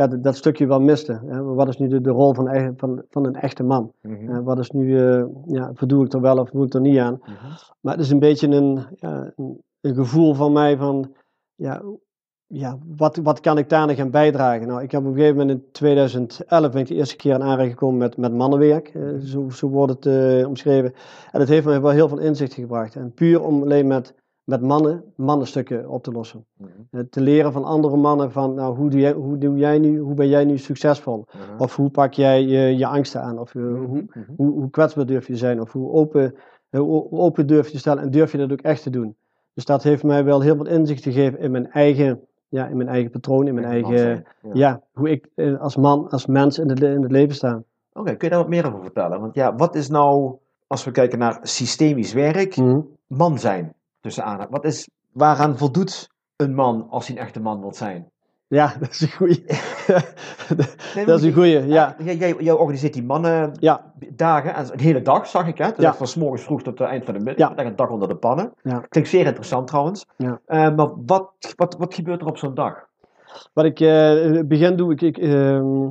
[0.00, 1.20] ja, dat, dat stukje wel miste.
[1.26, 1.42] Hè.
[1.42, 3.92] Wat is nu de, de rol van, van, van een echte man?
[4.02, 4.30] Mhm.
[4.30, 6.98] Eh, wat is nu, eh, ja, voldoe ik er wel of doe ik er niet
[6.98, 7.18] aan?
[7.22, 7.32] Mhm.
[7.80, 11.12] Maar het is een beetje een, ja, een, een gevoel van mij van,
[11.54, 11.82] ja,
[12.46, 14.66] ja wat, wat kan ik daar nog aan bijdragen?
[14.68, 17.42] Nou, ik heb op een gegeven moment in 2011 ben ik de eerste keer in
[17.42, 18.88] aanraking gekomen met, met mannenwerk.
[18.88, 20.92] eh, zo, zo wordt het eh, omschreven.
[21.32, 22.96] En dat heeft me wel heel veel inzichten gebracht.
[22.96, 24.14] En puur om alleen met,
[24.50, 26.44] met mannen, mannenstukken op te lossen.
[26.56, 26.68] Mhm.
[26.90, 29.98] Eh, te leren van andere mannen van, nou, hoe, doe jij, hoe, doe jij nu,
[29.98, 31.24] hoe ben jij nu succesvol?
[31.26, 31.62] Mhm.
[31.62, 33.38] Of hoe pak jij je, je angsten aan?
[33.38, 34.20] Of eh, hoe, Mhm.
[34.36, 35.60] hoe, hoe kwetsbaar durf je te zijn?
[35.60, 36.34] Of hoe open,
[36.70, 38.02] eh, hoe hoe open durf je te stellen?
[38.02, 39.16] En durf je dat ook echt te doen?
[39.54, 42.88] Dus dat heeft mij wel heel veel inzicht gegeven in mijn eigen, ja, in mijn
[42.88, 43.96] eigen patroon, in mijn eigen.
[44.42, 44.50] Ja.
[44.52, 47.62] ja, hoe ik eh, als man, als mens in het, in het leven sta.
[47.92, 49.20] Oké, kun je daar wat meer over vertellen?
[49.20, 50.34] Want ja, wat is nou,
[50.66, 52.56] als we kijken naar systemisch werk,
[53.06, 53.74] man zijn?
[54.00, 54.46] Tussen aan.
[54.50, 58.10] Wat is, waaraan voldoet een man als hij een echte man wil zijn?
[58.46, 59.44] Ja, dat is een goeie.
[60.94, 61.96] Nee, dat is een goeie, ja.
[61.98, 65.70] Jij, jij, jij organiseert die mannen Ja, dagen, en een hele dag zag ik hè?
[65.76, 65.94] Ja.
[65.94, 67.64] van s morgens vroeg tot het eind van de middag, Ja.
[67.64, 68.52] een dag onder de pannen.
[68.62, 68.78] Ja.
[68.88, 70.06] Klinkt zeer interessant trouwens.
[70.16, 70.40] Ja.
[70.46, 72.88] Eh, maar wat, wat, wat gebeurt er op zo'n dag?
[73.52, 75.88] Wat ik eh, begin doe, ik, ik, ehm,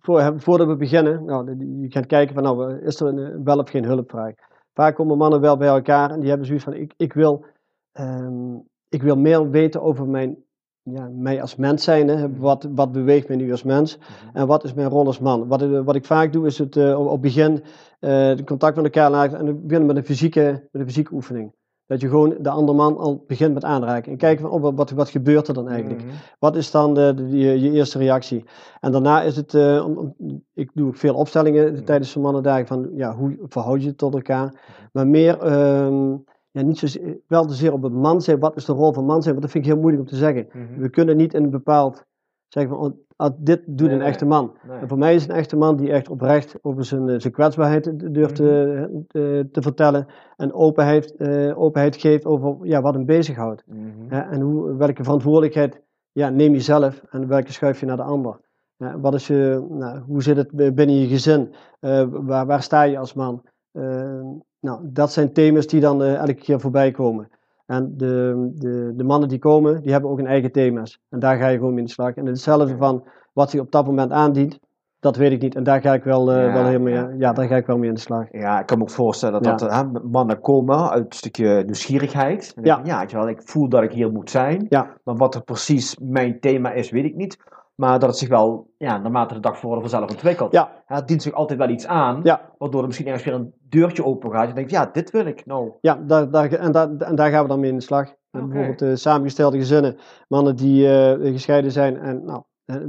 [0.00, 3.70] voor, voordat we beginnen, nou, je gaat kijken van nou, is er een, wel of
[3.70, 4.32] geen hulpvraag.
[4.76, 7.44] Vaak komen mannen wel bij elkaar en die hebben zoiets van ik, ik, wil,
[7.92, 8.54] ehm,
[8.88, 10.36] ik wil meer weten over mijn,
[10.82, 12.08] ja, mij als mens zijn.
[12.08, 12.36] Hè.
[12.36, 13.98] Wat, wat beweegt mij nu als mens
[14.32, 15.48] en wat is mijn rol als man.
[15.48, 17.62] Wat, wat ik vaak doe is het eh, op, begin
[18.00, 21.52] eh, de contact met elkaar laten en beginnen met een fysieke, met een fysieke oefening.
[21.86, 24.12] Dat je gewoon de andere man al begint met aanraken.
[24.12, 26.02] En kijken van, oh, wat, wat, gebeurt er dan eigenlijk?
[26.04, 26.12] Mhm.
[26.38, 28.44] Wat is dan de, de- je, je eerste reactie?
[28.80, 32.66] En daarna is het, eh, om, om- ik doe ook veel opstellingen tijdens de mannendagen
[32.66, 34.62] van, ja, hoe verhoud je je tot elkaar?
[34.92, 36.10] Maar meer, ehm,
[36.50, 39.04] ja, niet zozeer, wel te zeer op het man zijn, wat is de rol van
[39.04, 39.34] man zijn?
[39.34, 40.46] Want dat vind ik heel moeilijk om te zeggen.
[40.52, 40.80] Mhm.
[40.80, 42.04] We kunnen niet in een bepaald,
[42.48, 44.56] zeggen van, oh, ah, dit doet Nee, een echte man.
[44.68, 44.78] Nee.
[44.78, 47.86] En voor mij is een echte man die echt oprecht over zijn, eh, zijn kwetsbaarheid
[47.86, 50.06] eh, durft te, te, te vertellen.
[50.36, 53.62] En openheid, eh, openheid geeft over ja, wat hem bezighoudt.
[53.66, 53.80] Mhm.
[54.08, 55.80] Hè, en hoe, welke verantwoordelijkheid
[56.12, 58.38] ja, neem je zelf en welke schuif je naar de ander?
[58.76, 61.54] Wat is je, nou, hoe zit het binnen je gezin?
[61.80, 63.42] Eh, waar, waar sta je als man?
[63.72, 64.20] Eh,
[64.60, 67.28] nou, dat zijn thema's die dan eh, elke keer voorbij komen.
[67.66, 71.00] En de, de, de mannen die komen, die hebben ook hun eigen thema's.
[71.10, 72.14] En daar ga je gewoon mee in de slag.
[72.14, 74.58] En hetzelfde van wat zich op dat moment aandient,
[75.00, 75.54] dat weet ik niet.
[75.54, 77.78] En daar ga ik wel, eh, Ja, wel helemaal ja, ja, daar ga ik wel
[77.78, 78.26] mee in de slag.
[78.30, 79.66] Ja, ik kan me ook voorstellen dat, Ja.
[79.68, 82.52] dat hè, mannen komen uit een stukje nieuwsgierigheid.
[82.56, 82.80] En Ja.
[82.84, 84.66] ja, weet je wel, ik voel dat ik hier moet zijn.
[84.68, 84.96] Ja.
[85.04, 87.36] Maar wat er precies mijn thema is, weet ik niet.
[87.76, 90.52] Maar dat het zich wel, ja, naarmate de dag voor vanzelf ontwikkelt.
[90.52, 93.34] Ja, Ja, het dient zich altijd wel iets aan, ja, waardoor er misschien ergens weer
[93.34, 94.48] een deurtje open gaat.
[94.48, 95.46] Je denkt, ja, dit wil ik.
[95.46, 98.14] Nou, ja daar, daar, en, daar, en daar gaan we dan mee in de slag.
[98.30, 99.96] Bijvoorbeeld eh, samengestelde gezinnen,
[100.28, 102.42] mannen die eh, gescheiden zijn en nou,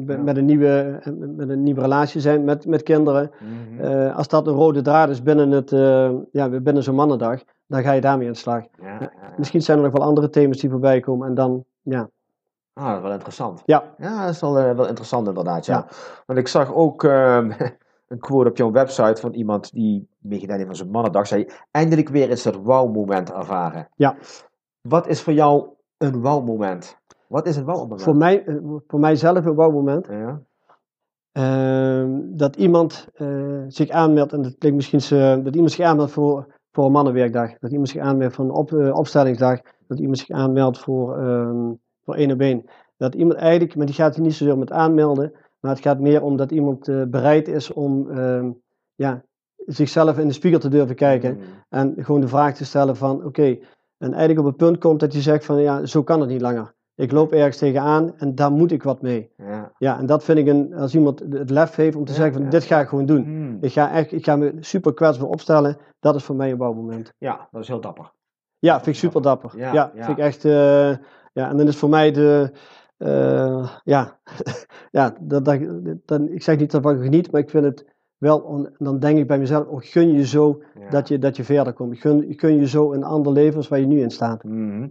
[0.06, 0.36] met, Ja.
[0.36, 3.32] een nieuwe, eh, met een nieuwe relatie zijn met, met kinderen.
[3.80, 4.10] mhm.
[4.10, 5.70] Als dat een rode draad is binnen, het,
[6.32, 8.64] ja, binnen zo'n mannendag, dan ga je daarmee in de slag.
[9.38, 12.10] Misschien zijn er nog wel andere thema's die voorbij komen en dan, ja.
[12.78, 13.62] Ah, dat is wel interessant.
[13.66, 15.76] Ja, Ja, dat is wel, eh, wel interessant inderdaad, ja.
[15.76, 15.88] Ja.
[16.26, 17.52] Want ik zag ook ehm,
[18.08, 21.28] een quote op jouw website van iemand die meegedaan heeft van zijn mannendag.
[21.28, 23.88] Zei, eindelijk weer eens dat wauw-moment ervaren.
[23.96, 24.16] Ja.
[24.82, 25.68] Wat is voor jou
[25.98, 26.98] een wauw-moment?
[27.28, 28.02] Wat is een wauw-moment?
[28.02, 28.56] voor, mij, eh,
[28.88, 30.08] voor mijzelf een wauw-moment.
[30.10, 30.42] Ja.
[31.32, 33.28] Ehm, dat iemand eh,
[33.68, 37.58] zich aanmeldt, en dat klinkt misschien dat iemand zich aanmeldt voor, voor een mannenwerkdag.
[37.60, 39.60] Dat iemand zich aanmeldt voor een op, opstellingsdag.
[39.88, 41.72] Dat iemand zich aanmeldt voor, ehm
[42.08, 42.66] voor één op één.
[42.98, 46.22] Dat iemand eigenlijk, maar die gaat hier niet zozeer met aanmelden, maar het gaat meer
[46.22, 48.52] om dat iemand eh, bereid is om ehm,
[48.96, 49.24] ja,
[49.66, 51.36] zichzelf in de spiegel te durven kijken.
[51.36, 51.44] Mm.
[51.70, 53.58] En gewoon de vraag te stellen van, oké,
[53.98, 56.42] en eigenlijk op het punt komt dat je zegt van, ja, zo kan het niet
[56.42, 56.76] langer.
[56.96, 59.32] Ik loop ergens tegenaan en daar moet ik wat mee.
[59.38, 59.72] Ja.
[59.78, 62.36] Ja, en dat vind ik een, als iemand het lef heeft om te Ja, zeggen
[62.36, 62.50] van, ja.
[62.50, 63.24] dit ga ik gewoon doen.
[63.28, 63.58] Mm.
[63.62, 65.78] Ik ga, echt, ik ga me super kwetsbaar opstellen.
[66.00, 67.14] Dat is voor mij een bouwmoment.
[67.18, 68.12] ja, dat is heel dapper.
[68.60, 69.52] Ja, vind ik super dapper.
[69.58, 69.92] Ja.
[69.96, 70.92] vind ik echt, eh,
[71.38, 72.52] ja, en dan is voor mij de,
[72.98, 74.18] eh, ja,
[74.98, 75.60] ja dat, dat,
[76.06, 77.86] dan, ik zeg niet dat ik geniet, maar ik vind het
[78.18, 80.90] wel, dan denk ik bij mezelf, oh, gun je zo Ja.
[80.90, 81.98] dat, je, dat je verder komt.
[81.98, 84.44] Gun, gun je zo een ander leven als waar je nu in staat.
[84.44, 84.88] Mhm.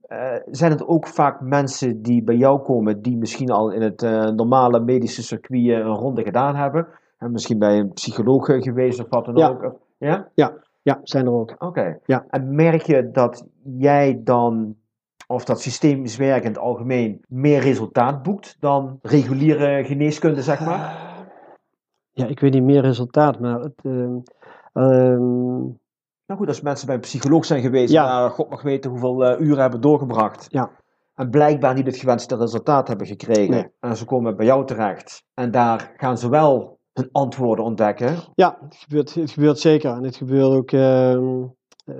[0.00, 4.02] Eh, zijn het ook vaak mensen die bij jou komen, die misschien al in het
[4.02, 6.86] eh, normale medische circuit een ronde gedaan hebben?
[7.18, 9.48] En misschien bij een psycholoog geweest of wat dan Ja.
[9.48, 9.62] ook?
[9.62, 10.28] Of- Ja?
[10.82, 11.54] Ja, zijn er ook.
[11.58, 11.98] Oké.
[12.06, 12.24] Ja.
[12.30, 14.76] En merk je dat jij dan,
[15.30, 21.08] of dat systemisch werk in het algemeen, meer resultaat boekt dan reguliere geneeskunde, zeg maar?
[22.10, 24.18] Ja, ik weet niet meer resultaat, maar het, ehm,
[24.72, 25.78] ehm,
[26.26, 28.20] Nou goed, als mensen bij een psycholoog zijn geweest, Ja.
[28.20, 30.46] daar God mag weten hoeveel eh, uren hebben doorgebracht.
[30.48, 30.70] Ja.
[31.14, 33.50] En blijkbaar niet het gewenste resultaat hebben gekregen.
[33.50, 33.68] Nee.
[33.80, 35.24] En ze komen bij jou terecht.
[35.34, 38.16] En daar gaan ze wel hun antwoorden ontdekken.
[38.34, 39.90] Ja, het gebeurt, het gebeurt zeker.
[39.92, 40.72] En het gebeurt ook.
[40.72, 41.42] ehm,
[41.84, 41.94] eh,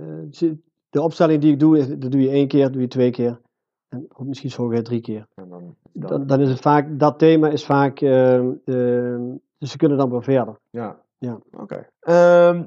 [0.91, 3.41] de opstelling die ik doe, dat doe je één keer, doe je twee keer.
[3.89, 5.27] En misschien sogar drie keer.
[5.35, 8.01] En dan, dan- Dan, dan is het vaak, dat thema is vaak.
[8.01, 9.23] ehm, ehm,
[9.59, 10.59] dus ze kunnen dan weer verder.
[10.71, 11.01] ja.
[11.19, 11.39] Ja.
[11.57, 11.87] Oké.
[12.01, 12.65] Ehm,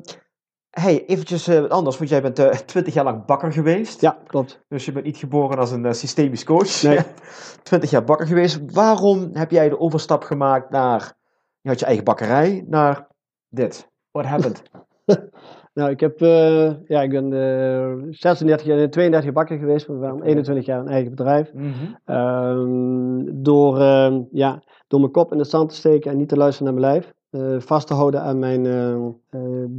[0.70, 4.02] hey, eventjes eh, anders, want jij bent eh, twintig jaar lang bakker geweest.
[4.02, 4.60] Ja, klopt.
[4.68, 6.82] Dus je bent niet geboren als een eh, systemisch coach.
[6.82, 7.00] Nee.
[7.64, 8.72] 20 jaar bakker geweest.
[8.74, 11.14] Waarom heb jij de overstap gemaakt naar.
[11.62, 13.08] Je had je eigen bakkerij, naar
[13.50, 13.90] dit?
[14.12, 14.64] What happened?
[15.74, 16.22] Nou, ik heb.
[16.22, 19.88] eh, ja, ik ben eh 36 jaar, 32 jaar bakker geweest.
[19.88, 21.54] We waren 21 jaar een eigen bedrijf.
[21.54, 21.70] Mhm.
[22.06, 26.38] Ehm, door, ehm, ja, door mijn kop in de zand te steken en niet te
[26.38, 27.14] luisteren naar mijn lijf.
[27.34, 28.64] eh, vast te houden aan mijn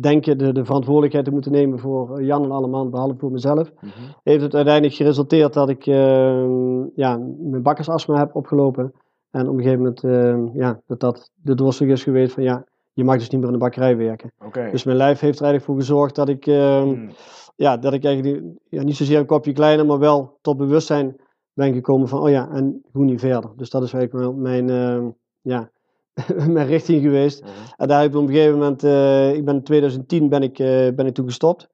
[0.00, 3.72] denken, de, de verantwoordelijkheid te moeten nemen voor Jan en alle man, behalve voor mezelf.
[3.80, 3.90] Mhm.
[4.22, 8.92] Heeft het uiteindelijk geresulteerd dat ik ehm, ja, mijn bakkersastma heb opgelopen.
[9.30, 12.64] En op een gegeven moment, ja, dat dat de doorslag is geweest van ja,
[12.94, 14.32] je mag dus niet meer in de bakkerij werken.
[14.70, 17.10] Dus mijn lijf heeft er eigenlijk voor gezorgd dat ik, ehm, Mm.
[17.56, 21.16] ja, dat ik eigenlijk ja, niet zozeer een kopje kleiner, maar wel tot bewustzijn
[21.52, 23.50] ben gekomen van, oh ja, en hoe nu verder.
[23.56, 25.70] Dus dat is eigenlijk mijn, ehm, ja,
[26.54, 27.42] mijn richting geweest.
[27.42, 27.50] Mhm.
[27.76, 30.58] En daar heb ik op een gegeven moment, eh, ik ben in 2010 ben ik,
[30.58, 31.68] eh, ben ik toen gestopt.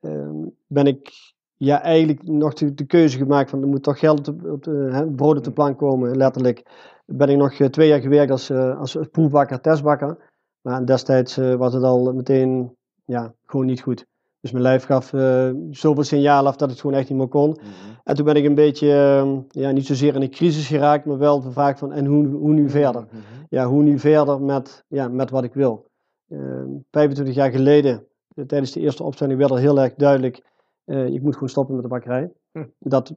[0.00, 1.10] Ehm, ben ik
[1.56, 4.88] ja, eigenlijk nog de, de keuze gemaakt van er moet toch geld op, op de,
[4.92, 6.62] hè, brood op de plank komen, letterlijk.
[7.06, 10.29] Ben ik nog eh, twee jaar gewerkt als, als proefbakker, testbakker.
[10.60, 14.06] Maar destijds eh, was het al meteen ja, gewoon niet goed.
[14.40, 17.50] Dus mijn lijf gaf eh, zoveel signaal af dat het gewoon echt niet meer kon.
[17.50, 17.64] Mhm.
[18.04, 21.18] En toen ben ik een beetje, ehm, ja, niet zozeer in een crisis geraakt, maar
[21.18, 23.02] wel de vraag van en hoe, hoe nu verder?
[23.02, 23.16] Mhm.
[23.48, 25.88] ja, hoe nu verder met, ja, met wat ik wil.
[26.28, 30.48] Ehm 25 jaar geleden, eh, tijdens de eerste opstelling, werd er heel erg duidelijk,
[30.84, 32.32] ik moet gewoon stoppen met de bakkerij.
[32.52, 32.64] Hm.
[32.78, 33.14] Dat,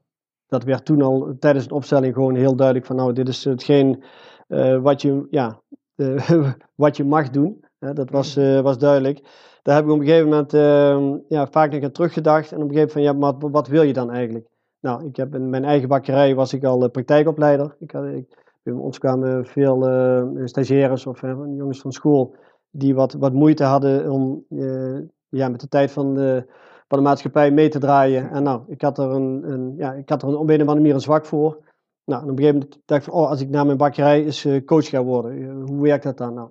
[0.47, 4.03] dat werd toen al tijdens de opstelling gewoon heel duidelijk van, nou, dit is hetgeen
[4.81, 5.61] wat, je, ja,
[5.95, 7.63] eh, wat je mag doen.
[7.83, 9.19] Hè, dat was, eh, was duidelijk.
[9.61, 12.51] Daar heb ik op een gegeven moment ehm, ja, vaak nog aan teruggedacht.
[12.51, 14.47] En op een gegeven moment van, ja, maar wat wil je dan eigenlijk?
[14.79, 17.75] Nou, ik heb in mijn eigen bakkerij was ik al eh, praktijkopleider.
[17.79, 22.35] Ik had, ik, bij ons kwamen veel eh, stagiaires of jongens van school
[22.69, 24.45] die wat, wat moeite hadden om
[25.29, 26.45] ja, met de tijd van de,
[26.87, 28.29] van de maatschappij mee te draaien.
[28.29, 30.59] En nou, ik had er, een, een, ja, ik had er een, op een of
[30.59, 31.57] andere manier een zwak voor.
[32.05, 34.25] Nou, en op een gegeven moment dacht ik van, oh, als ik na mijn bakkerij
[34.25, 36.49] eens eh, coach ga worden, eh, hoe werkt dat dan nou?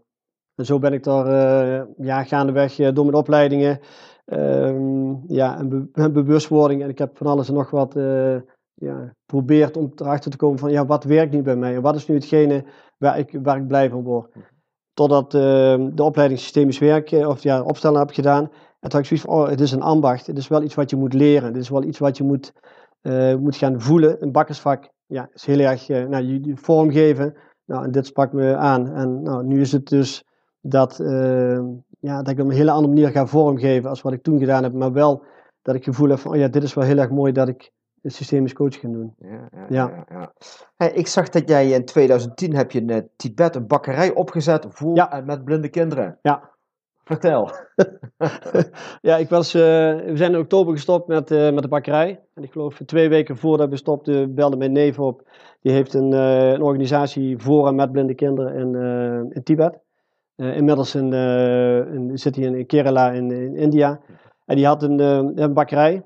[0.55, 3.81] En zo ben ik daar uh, ja, gaandeweg uh, door mijn opleidingen
[4.25, 6.83] ehm, ja, en, be en, bewustwording.
[6.83, 8.41] En ik heb van alles en nog wat uh,
[8.75, 11.75] ja, geprobeerd om erachter te komen van ja, wat werkt nu bij mij?
[11.75, 12.65] En wat is nu hetgene
[12.99, 14.33] waar ik, waar ik blij van word?
[14.93, 18.43] Totdat ehm, de opleiding systemisch werken of ja, opstellen heb gedaan.
[18.43, 20.27] En toen had ik zoiets van, oh, het is een ambacht.
[20.27, 21.49] Het is wel iets wat je moet leren.
[21.49, 22.53] Het is wel iets wat je moet,
[23.39, 24.23] moet gaan voelen.
[24.23, 27.35] Een bakkersvak ja, is heel erg nou, je, je vormgeven.
[27.65, 28.93] Nou, en dit sprak me aan.
[28.95, 30.25] En nou, nu is het dus
[30.61, 31.61] dat, uh,
[32.01, 34.63] ja, dat ik op een hele andere manier ga vormgeven als wat ik toen gedaan
[34.63, 34.73] heb.
[34.73, 35.25] Maar wel
[35.63, 37.49] dat ik het gevoel heb van, oh ja, dit is wel heel erg mooi dat
[37.49, 39.15] ik een systemisch coach ga doen.
[39.19, 40.05] Ja, ja, ja.
[40.09, 40.33] ja.
[40.77, 44.67] Hey, ik zag dat jij in 2010 heb je in uh, Tibet een bakkerij opgezet
[44.69, 46.19] voor en met blinde kinderen.
[46.23, 46.51] Ja.
[47.05, 47.51] Vertel.
[49.09, 52.21] ja, ik was, uh, we zijn in oktober gestopt met, uh, met de bakkerij.
[52.35, 55.23] En ik geloof twee weken voordat we stopten belde mijn neef op.
[55.61, 58.75] Die heeft een, een organisatie voor en met blinde kinderen in,
[59.33, 59.79] in Tibet.
[60.37, 61.13] Inmiddels in,
[61.93, 64.01] in, zit hij in Kerala in, in, India.
[64.45, 64.99] En die had een,
[65.43, 66.03] een bakkerij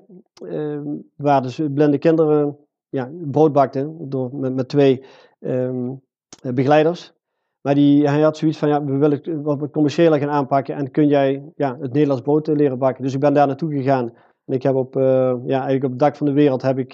[1.15, 2.57] waar dus blinde kinderen
[2.89, 5.03] ja, brood bakten door, met, met twee
[5.39, 6.01] um,
[6.41, 7.13] begeleiders.
[7.67, 10.91] Maar die, hij had zoiets van, ja, we willen het wat commerciëler gaan aanpakken en
[10.91, 13.03] kun jij ja, het Nederlands brood leren bakken.
[13.03, 14.11] Dus ik ben daar naartoe gegaan.
[14.45, 16.93] En ik heb op, ja, eigenlijk op het dak van de wereld heb ik,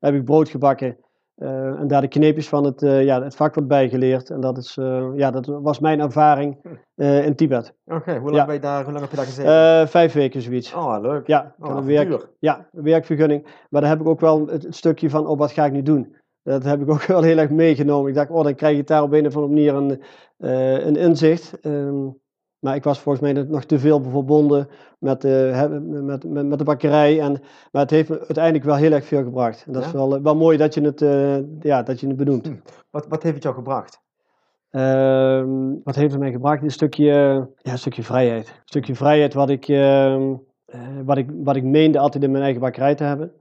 [0.00, 0.96] heb ik brood gebakken
[1.36, 4.30] uh, en daar de kneepjes van het, ja, het vak wordt bijgeleerd.
[4.30, 4.74] En dat, is,
[5.14, 6.56] ja, dat was mijn ervaring
[6.96, 7.74] in Tibet.
[7.84, 8.58] Oké, okay, hoe, lang ja.
[8.58, 9.88] daar, hoe lang heb je daar gezeten?
[9.88, 10.74] vijf weken zoiets.
[10.74, 11.26] Oh, leuk.
[11.26, 13.66] Ja, oh, een werk, ja, werkvergunning.
[13.70, 15.82] Maar daar heb ik ook wel het, het, stukje van, oh, wat ga ik nu
[15.82, 16.16] doen?
[16.46, 18.08] Dat heb ik ook wel heel erg meegenomen.
[18.08, 20.00] Ik dacht, oh, dan krijg je daar op een of andere manier een,
[20.86, 21.58] een inzicht.
[21.62, 22.20] Um,
[22.58, 24.68] maar ik was volgens mij nog te veel verbonden
[24.98, 27.20] met, uh, met, met, met, de bakkerij.
[27.20, 27.32] En,
[27.72, 29.64] maar het heeft me uiteindelijk wel heel erg veel gebracht.
[29.66, 29.88] En dat ja?
[29.88, 32.46] is wel, wel mooi dat je het, uh, ja, dat je het benoemt.
[32.46, 32.54] Hm.
[32.90, 34.00] Wat, wat heeft het jou gebracht?
[34.70, 35.44] Uh,
[35.84, 36.62] wat heeft het mij gebracht?
[36.62, 37.04] Een stukje,
[37.56, 38.48] ja, een stukje vrijheid.
[38.48, 40.32] Een stukje vrijheid wat ik, uh,
[41.04, 43.32] wat, ik, wat ik meende altijd in mijn eigen bakkerij te hebben.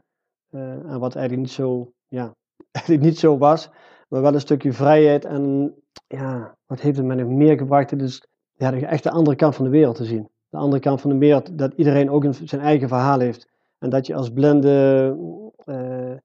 [0.51, 2.36] en wat eigenlijk niet zo, ja,
[2.72, 3.70] eigenlijk niet zo was.
[4.08, 5.26] Maar wel een stukje vrijheid.
[5.26, 5.74] En
[6.08, 7.91] ja, wat heeft het mij nog meer gebracht?
[7.91, 10.30] Het is ja, echt de andere kant van de wereld te zien.
[10.49, 13.47] De andere kant van de wereld, dat iedereen ook zijn eigen verhaal heeft.
[13.80, 15.16] En dat je als blinde
[15.66, 16.16] uh,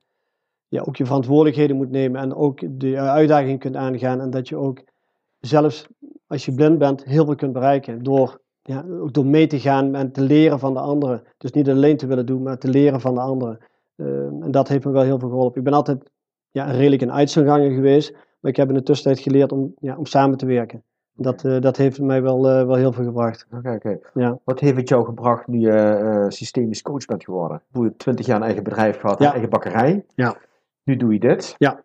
[0.69, 4.21] ja, ook je verantwoordelijkheden moet nemen en ook de uitdaging kunt aangaan.
[4.21, 4.83] En dat je ook
[5.41, 5.89] zelfs
[6.27, 9.95] als je blind bent heel veel kunt bereiken door, ja, ook door mee te gaan
[9.95, 11.23] en te leren van de anderen.
[11.39, 13.59] Dus niet alleen te willen doen, maar te leren van de anderen.
[13.97, 15.59] Uh, en dat heeft me wel heel veel geholpen.
[15.59, 16.11] Ik ben altijd
[16.51, 20.07] ja, redelijk een uitzonganger geweest, maar ik heb in de tussentijd geleerd om, ja, om
[20.07, 20.85] samen te werken.
[21.13, 23.47] Dat, uh, dat heeft mij wel, uh, wel heel veel gebracht.
[23.47, 23.89] Oké, okay, oké.
[23.89, 24.23] Okay.
[24.23, 24.39] Ja.
[24.45, 27.63] Wat heeft het jou gebracht nu je uh, systemisch coach bent geworden?
[27.73, 29.25] Hoe je twintig jaar een eigen bedrijf gehad, ja.
[29.25, 30.05] een eigen bakkerij.
[30.15, 30.37] Ja.
[30.85, 31.55] Nu doe je dit.
[31.59, 31.85] Ja.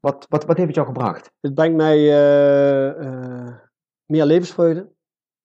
[0.00, 1.32] Wat, wat, wat heeft het jou gebracht?
[1.40, 1.96] Het brengt mij
[4.06, 4.88] meer levensvreugde.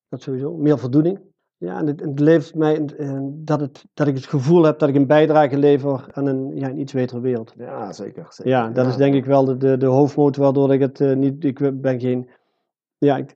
[0.10, 0.58] Dat sowieso.
[0.58, 1.20] Meer voldoening.
[1.60, 2.86] Ja, en het, het levert mij
[3.34, 6.70] dat, het, dat ik het gevoel heb dat ik een bijdrage lever aan een, ja,
[6.70, 7.54] een iets betere wereld.
[7.58, 8.26] Ja, zeker.
[8.30, 8.52] zeker.
[8.52, 8.92] Ja, dat ja.
[8.92, 11.44] is denk ik wel de, de, de hoofdmotor waardoor ik het niet.
[11.44, 12.30] Ik ben geen
[13.00, 13.36] ja, ik,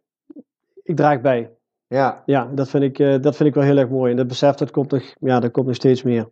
[0.83, 1.51] ik draag bij.
[1.87, 2.23] Ja.
[2.25, 4.11] Ja, dat vind, ik, uh, dat vind ik wel heel erg mooi.
[4.11, 6.29] En dat besef, dat komt nog, ja, dat komt nog steeds meer.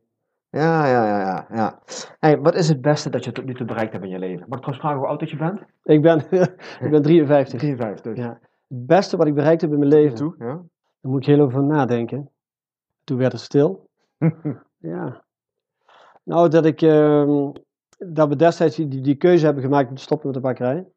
[0.49, 1.47] Ja, ja, ja, ja.
[1.53, 1.79] ja.
[2.19, 4.45] Hey, wat is het beste dat je tot nu toe bereikt hebt in je leven?
[4.47, 5.61] Mag ik trouwens vragen hoe oud dat je bent?
[5.83, 6.17] Ik ben,
[6.85, 7.59] ik ben 53.
[7.59, 8.17] 53.
[8.17, 8.39] Ja.
[8.67, 10.15] Het beste wat ik bereikt heb in mijn leven.
[10.15, 10.61] Toe, ja.
[11.01, 12.29] Daar moet ik heel over nadenken.
[13.03, 13.89] Toen werd het stil.
[14.77, 15.23] ja.
[16.23, 17.49] Nou, dat ik, uh,
[17.97, 20.87] dat we destijds die, die keuze hebben gemaakt om te stoppen met de bakkerij.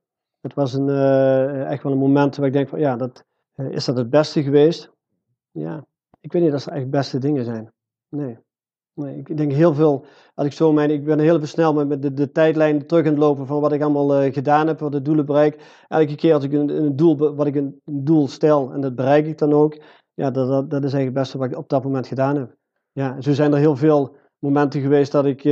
[0.40, 3.24] Het was een, uh, echt wel een moment waar ik denk van ja, dat,
[3.56, 4.90] uh, is dat het beste geweest?
[5.50, 5.86] Ja,
[6.20, 7.72] ik weet niet of dat echt beste dingen zijn.
[8.08, 8.38] Nee.
[8.94, 12.30] Ik denk heel veel, als ik zo mijn, ik ben heel snel met de, de
[12.30, 15.26] tijdlijn terug aan het lopen van wat ik allemaal uh, gedaan heb, wat de doelen
[15.26, 15.84] bereik.
[15.88, 19.38] Elke keer als ik een, doel, wat ik een, doel stel en dat bereik ik
[19.38, 19.82] dan ook,
[20.14, 22.56] ja, dat, dat, dat is eigenlijk het beste wat ik op dat moment gedaan heb.
[22.92, 25.42] Ja, zo zijn er heel veel momenten geweest dat ik,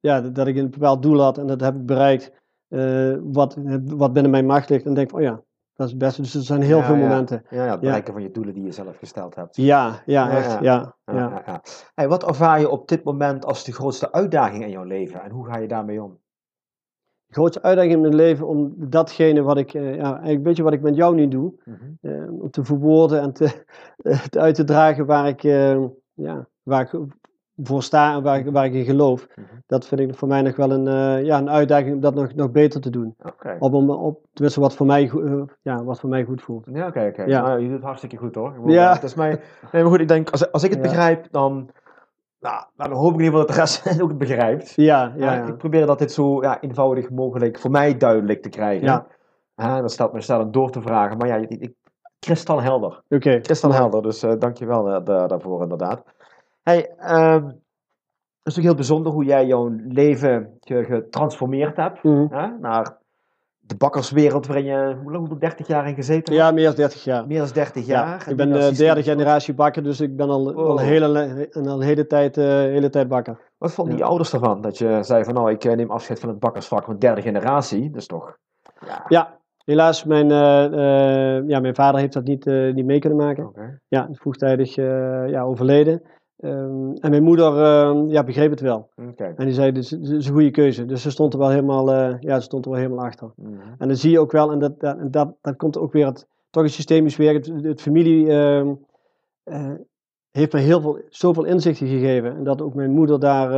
[0.00, 2.32] ja, dat ik een bepaald doel had en dat heb ik bereikt.
[2.68, 5.42] Uh, wat, wat binnen mijn macht ligt en denk van, oh ja,
[5.74, 6.22] dat is het beste.
[6.22, 7.44] Dus er zijn heel ja, veel momenten.
[7.50, 9.56] Ja, ja, het bereiken van je doelen die je zelf gesteld hebt.
[9.56, 10.96] Ja, ja, echt, ja.
[11.04, 11.62] ja,
[11.94, 15.30] Hey, wat ervaar je op dit moment als de grootste uitdaging in jouw leven en
[15.30, 16.20] hoe ga je daarmee om?
[17.26, 20.62] De grootste uitdaging in mijn leven om datgene wat ik, uh, ja, eigenlijk een beetje
[20.62, 21.98] wat ik met jou nu doe, mm -hmm.
[22.00, 23.64] uh, om te verwoorden en te,
[24.30, 25.42] te uit te dragen waar ik,
[26.12, 27.00] ja, waar ik
[27.56, 29.26] voor sta en waar, ik, waar ik in geloof.
[29.34, 29.62] Mm -hmm.
[29.66, 32.34] Dat vind ik voor mij nog wel een, uh, ja, een uitdaging om dat nog,
[32.34, 33.14] nog beter te doen.
[33.22, 33.56] Okay.
[33.58, 36.66] Op, op, op, tenminste, wat voor, mij, uh, ja, wat voor mij goed voelt.
[36.72, 37.20] Ja, oké, okay, oké.
[37.20, 37.32] Okay.
[37.32, 37.42] Ja.
[37.42, 38.54] Nou, je doet het hartstikke goed hoor.
[38.66, 38.94] Ja.
[38.94, 39.40] Dat is mij,
[39.72, 40.88] nee, maar goed, ik denk, als, als ik het ja.
[40.88, 41.70] begrijp, dan
[42.40, 44.72] nou, nou, dan hoop ik in ieder geval dat de rest ook het begrijpt.
[44.76, 45.46] Ja, ja.
[45.46, 48.86] Ik probeer dat dit zo ja, eenvoudig mogelijk voor mij duidelijk te krijgen.
[48.86, 49.06] Ja.
[49.56, 51.18] Ja, dan staat me staat door te vragen.
[51.18, 51.72] Maar ja, ik, ik,
[52.18, 53.02] kristalhelder.
[53.08, 53.40] Oké.
[53.40, 56.02] Kristalhelder, dus eh dankjewel uh, da daarvoor inderdaad.
[56.62, 62.02] Hey, ehm, het is ook heel bijzonder hoe jij jouw leven ge getransformeerd hebt.
[62.02, 62.26] Mhm.
[62.34, 62.96] Hè, naar
[63.58, 66.54] de bakkerswereld waarin je hoe lang, 30 jaar in gezeten Ja, hebt?
[66.54, 67.26] meer dan 30 jaar.
[67.26, 68.06] Meer dan 30 jaar.
[68.06, 70.78] Ja, ik ben de derde systeem- generatie bakker, dus ik ben al, al Wow.
[70.78, 73.38] een, hele, al hele, tijd, eh, hele tijd bakker.
[73.58, 73.98] Wat vonden Ja.
[74.00, 74.60] die ouders ervan?
[74.60, 77.90] Dat je zei van nou, ik eh, neem afscheid van het bakkersvak, want derde generatie,
[77.90, 78.38] dat is toch...
[78.86, 83.78] Ja, Ja, helaas, mijn, eh, ja, mijn vader heeft dat niet, niet mee kunnen maken.
[83.88, 86.02] Ja, vroegtijdig ja, overleden.
[86.42, 88.88] Ehm, en mijn moeder ehm, ja, begreep het wel.
[89.36, 90.86] En die zei, dit is, dit is een goede keuze.
[90.86, 93.30] Dus ze stond er wel helemaal, eh, ja, ze stond er wel helemaal achter.
[93.36, 93.52] Mhm.
[93.78, 96.26] En dan zie je ook wel, en dat, dat, dat, dat komt ook weer, het,
[96.50, 97.46] toch een systemisch werk.
[97.46, 98.74] Het, het familie ehm,
[99.42, 99.72] eh,
[100.30, 102.36] heeft me heel veel, zoveel inzichten gegeven.
[102.36, 103.52] En dat ook mijn moeder daar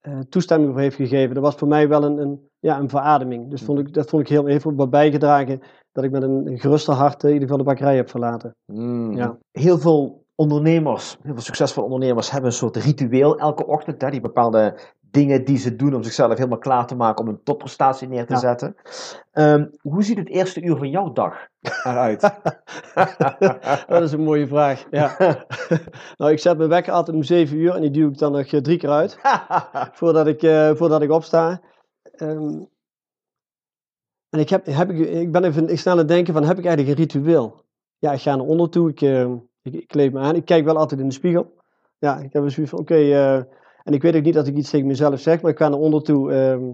[0.00, 1.34] eh, toestemming voor heeft gegeven.
[1.34, 3.50] Dat was voor mij wel een, een, ja, een verademing.
[3.50, 5.60] Dus vond ik, dat vond ik heel, heeft ook wat bijgedragen
[5.92, 8.54] dat ik met een, geruster hart in ieder geval de bakkerij heb verlaten.
[8.72, 9.16] Mm.
[9.16, 9.38] Ja.
[9.52, 14.02] Heel veel ondernemers, heel veel succesvolle ondernemers hebben een soort ritueel elke ochtend.
[14.02, 14.78] Hè, die bepaalde
[15.10, 18.32] dingen die ze doen om zichzelf helemaal klaar te maken om een topprestatie neer te
[18.32, 18.38] Ja.
[18.38, 18.76] zetten.
[19.32, 21.48] Ehm, hoe ziet het eerste uur van jouw dag
[21.84, 22.20] eruit?
[23.88, 24.84] Dat is een mooie vraag.
[24.90, 25.16] Ja.
[26.16, 28.46] nou, ik zet mijn wekker altijd om 7 uur en die duw ik dan nog
[28.52, 29.18] eh, drie keer uit.
[29.98, 31.60] voordat ik, eh, voordat ik opsta.
[32.16, 32.62] Ehm,
[34.28, 36.58] en ik, heb, heb ik, ik ben even ik snel aan het denken van, heb
[36.58, 37.64] ik eigenlijk een ritueel?
[37.98, 39.32] Ja, ik ga naar onder toe, ik, eh,
[39.66, 40.34] ik, ik kleed me aan.
[40.36, 41.54] Ik kijk wel altijd in de spiegel.
[41.98, 43.34] Ja, ik heb een zoiets van, oké, eh,
[43.82, 45.78] en ik weet ook niet dat ik iets tegen mezelf zeg, maar ik ga naar
[45.78, 46.32] onder toe.
[46.32, 46.64] ehm,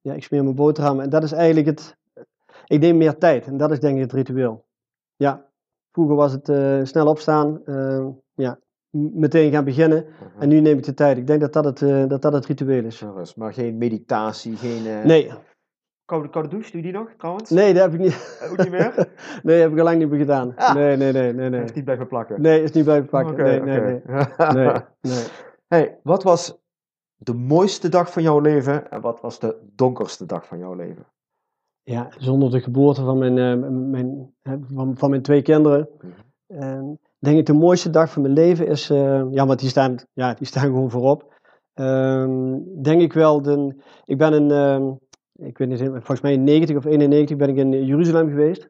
[0.00, 1.96] ja, ik smeer mijn boterham en dat is eigenlijk het,
[2.66, 4.64] ik neem meer tijd en dat is denk ik het ritueel.
[5.16, 5.46] Ja,
[5.92, 8.58] vroeger was het eh, snel opstaan, eh, ja,
[8.90, 10.04] meteen gaan beginnen.
[10.38, 11.16] En nu neem ik de tijd.
[11.18, 13.04] Ik denk dat dat het, eh, dat dat het ritueel is.
[13.36, 15.30] Maar geen meditatie, geen eh, Nee,
[16.08, 17.50] koude, koude douche, doe je die nog trouwens?
[17.50, 18.48] nee, dat heb ik niet.
[18.50, 19.08] Ook niet meer?
[19.42, 20.56] Nee, heb ik al lang niet meer gedaan.
[20.56, 20.74] Ah.
[20.74, 21.60] Nee, nee, nee, nee, nee.
[21.60, 22.40] Heeft niet blijven plakken?
[22.40, 23.32] Nee, is niet blijven pakken.
[23.32, 24.00] Oké, nee, nee, nee,
[24.52, 25.24] nee, nee.
[25.66, 26.58] Hey, wat was
[27.16, 31.06] de mooiste dag van jouw leven en wat was de donkerste dag van jouw leven?
[31.82, 34.34] Ja, zonder de geboorte van mijn, eh, mijn,
[34.74, 35.88] van, van mijn twee kinderen.
[36.46, 36.80] Eh,
[37.18, 40.34] denk ik de mooiste dag van mijn leven is, eh, ja, want die staan, ja,
[40.34, 41.36] die staan gewoon voorop.
[41.74, 44.90] Ehm, denk ik wel, de, ik ben in, ehm,
[45.38, 48.68] ik weet niet, volgens mij in 90 of 91 ben ik in Jeruzalem geweest.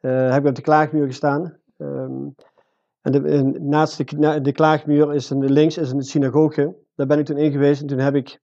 [0.00, 1.56] Eh, heb ik op de klaagmuur gestaan.
[1.76, 2.26] Ehm,
[3.00, 3.96] en de, naast
[4.44, 6.76] de, klaagmuur is een, links is een synagoge.
[6.94, 8.40] Daar ben ik toen in geweest en toen heb ik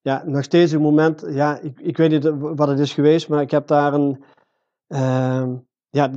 [0.00, 3.42] ja, nog steeds een moment, ja, ik, ik weet niet wat het is geweest, maar
[3.42, 4.24] ik heb daar een,
[4.86, 5.56] ehm,
[5.88, 6.10] ja,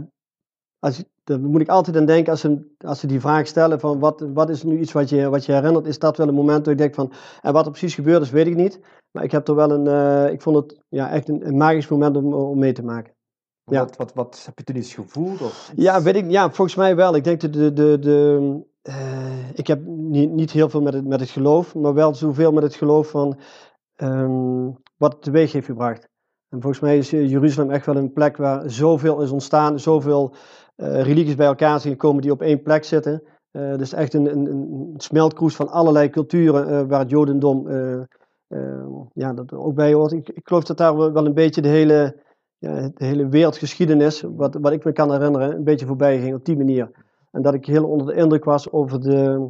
[0.80, 3.99] als, daar moet ik altijd aan denken als ze, als ze die vraag stellen van
[3.99, 6.63] wat, wat is nu iets wat je, wat je herinnert, is dat wel een moment
[6.65, 7.11] dat ik denk van,
[7.41, 8.80] en wat er precies gebeurd is, weet ik niet.
[9.11, 11.88] Maar ik heb er wel een, eh, ik vond het ja, echt een, een magisch
[11.88, 13.13] moment om, om mee te maken.
[13.63, 13.80] Ja.
[13.80, 15.41] Wat, wat, wat heb je toen iets gevoeld?
[15.41, 17.15] Of iets- Ja, weet ik, ja, volgens mij wel.
[17.15, 21.05] Ik denk dat de, de, de, eh, ik heb niet, niet heel veel met het,
[21.05, 23.38] met het geloof, maar wel zoveel met het geloof van
[23.95, 24.65] ehm,
[24.97, 26.09] wat het teweeg heeft gebracht.
[26.49, 30.34] En volgens mij is eh, Jeruzalem echt wel een plek waar zoveel is ontstaan, zoveel
[30.82, 33.24] religies bij elkaar zijn gekomen die op één plek zitten.
[33.52, 38.02] Eh dus echt een, een, een smeltkroes van allerlei culturen eh, waar het Jodendom eh,
[38.48, 40.12] eh, ja, dat ook bij hoort.
[40.12, 42.24] Ik, ik geloof dat daar wel een beetje de hele,
[42.58, 46.46] ja, de hele wereldgeschiedenis, wat, wat ik me kan herinneren, een beetje voorbij ging op
[46.46, 46.92] die manier.
[47.32, 49.48] En dat ik heel onder de indruk was over de,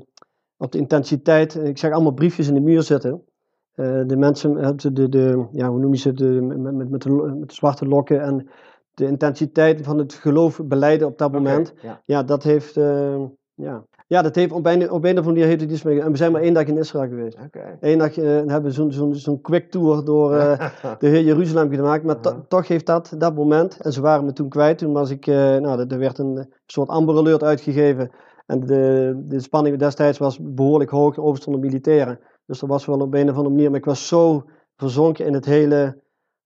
[0.58, 1.56] op de intensiteit.
[1.56, 3.24] Ik zag allemaal briefjes in de muur zitten.
[3.72, 7.02] Eh, de mensen, eh, de, de, de, ja, hoe noem je ze, de, met, met,
[7.02, 7.10] de,
[7.40, 8.48] met zwarte lokken en
[8.94, 11.74] de intensiteit van het geloof beleiden op dat moment.
[11.82, 12.02] ja.
[12.06, 13.22] Ja, dat heeft, eh,
[13.54, 13.86] ja.
[14.08, 16.02] ja, dat heeft op een, op een of andere manier heeft het iets mee.
[16.02, 17.38] En we zijn maar één dag in Israël geweest.
[17.46, 17.78] Oké.
[17.80, 20.70] Eén dag eh, hebben we zo'n zo'n zo'n quick tour door eh,
[21.00, 22.04] de heer Jeruzalem gemaakt.
[22.04, 22.46] Maar to- Aha.
[22.48, 24.78] toch heeft dat, dat moment, en ze waren me toen kwijt.
[24.78, 28.10] Toen was ik, nou, er- er werd een soort Amber Alert uitgegeven.
[28.46, 32.20] En de, de spanning destijds was behoorlijk hoog, er overstonden militairen.
[32.46, 34.44] Dus er was wel op een of andere manier, maar ik was zo
[34.76, 35.98] verzonken in het hele,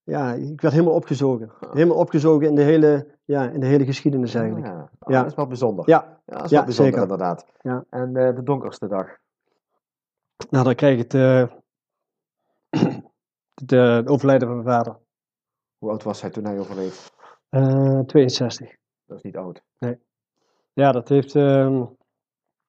[0.06, 1.50] ja, ik werd helemaal opgezogen.
[1.70, 4.66] Helemaal opgezogen in de hele, ja, in de hele geschiedenis eigenlijk.
[4.66, 5.18] Ja, Oh, Ja.
[5.22, 5.88] dat is wel bijzonder.
[5.88, 7.10] Ja, Ja, dat is Ja, wel bijzonder zeker.
[7.10, 7.46] inderdaad.
[7.60, 7.84] Ja.
[7.90, 9.16] En eh, de donkerste dag?
[10.50, 11.42] nou dan kreeg ik het, eh,
[13.98, 14.96] eh, overlijden van mijn vader.
[15.78, 17.12] Hoe oud was hij toen hij overleed?
[17.48, 18.76] Eh 62.
[19.06, 19.62] Dat is niet oud.
[20.72, 21.84] Ja, dat heeft, ehm,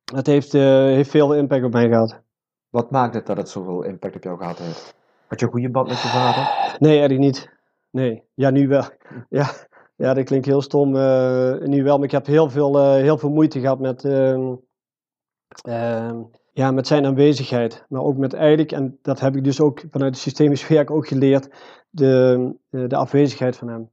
[0.03, 2.21] dat heeft, heeft veel impact op mij gehad.
[2.69, 4.95] Wat maakt het dat het zoveel impact op jou gehad heeft?
[5.28, 6.75] Had je een goede band met je vader?
[6.80, 7.49] Nee, eigenlijk niet.
[7.89, 8.84] Nee, ja, nu wel.
[9.30, 9.49] Ja,
[9.95, 10.95] ja dat klinkt heel stom.
[10.95, 14.55] eh, nu wel, maar ik heb heel veel, eh, heel veel moeite gehad met, ehm,
[15.61, 16.21] ehm,
[16.53, 20.13] ja, met zijn aanwezigheid, maar ook met eigenlijk, en dat heb ik dus ook vanuit
[20.13, 21.49] het systemisch werk ook geleerd,
[21.89, 23.89] de, de afwezigheid van hem.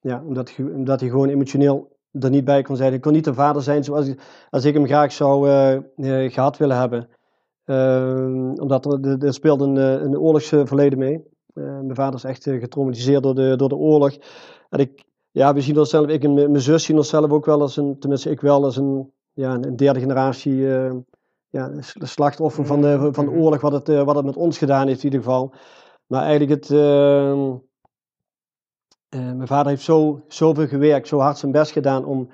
[0.00, 2.90] Ja, omdat, omdat hij gewoon emotioneel er niet bij kon zijn.
[2.90, 5.48] Hij kon niet de vader zijn zoals ik, als ik hem graag zou
[6.30, 7.08] gehad willen hebben.
[7.66, 11.24] Uh, omdat er, er speelde een, een oorlogsverleden mee.
[11.54, 14.16] mijn vader is echt getraumatiseerd door de, door de oorlog.
[14.68, 17.76] En ik, ja, we zien onszelf, ik en mijn zus zien onszelf ook wel als
[17.76, 20.66] een, tenminste ik wel, als een, ja, een derde generatie
[21.48, 23.40] ja, slachtoffer van de, van de mhm.
[23.40, 25.54] oorlog, wat het, wat het met ons gedaan heeft in ieder geval.
[26.06, 27.56] Maar eigenlijk het, ehm,
[29.36, 32.28] mijn vader heeft zo, zoveel gewerkt, zo hard zijn best gedaan om,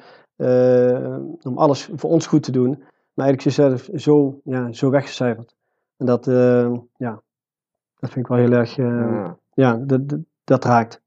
[1.43, 2.83] om alles voor ons goed te doen.
[3.19, 5.55] Maar eigenlijk zichzelf zo, ja, zo weggecijferd.
[5.97, 6.25] En dat,
[6.97, 7.23] ja,
[7.99, 11.03] dat vind ik wel heel erg, ja, ja dat, dat, dat raakt.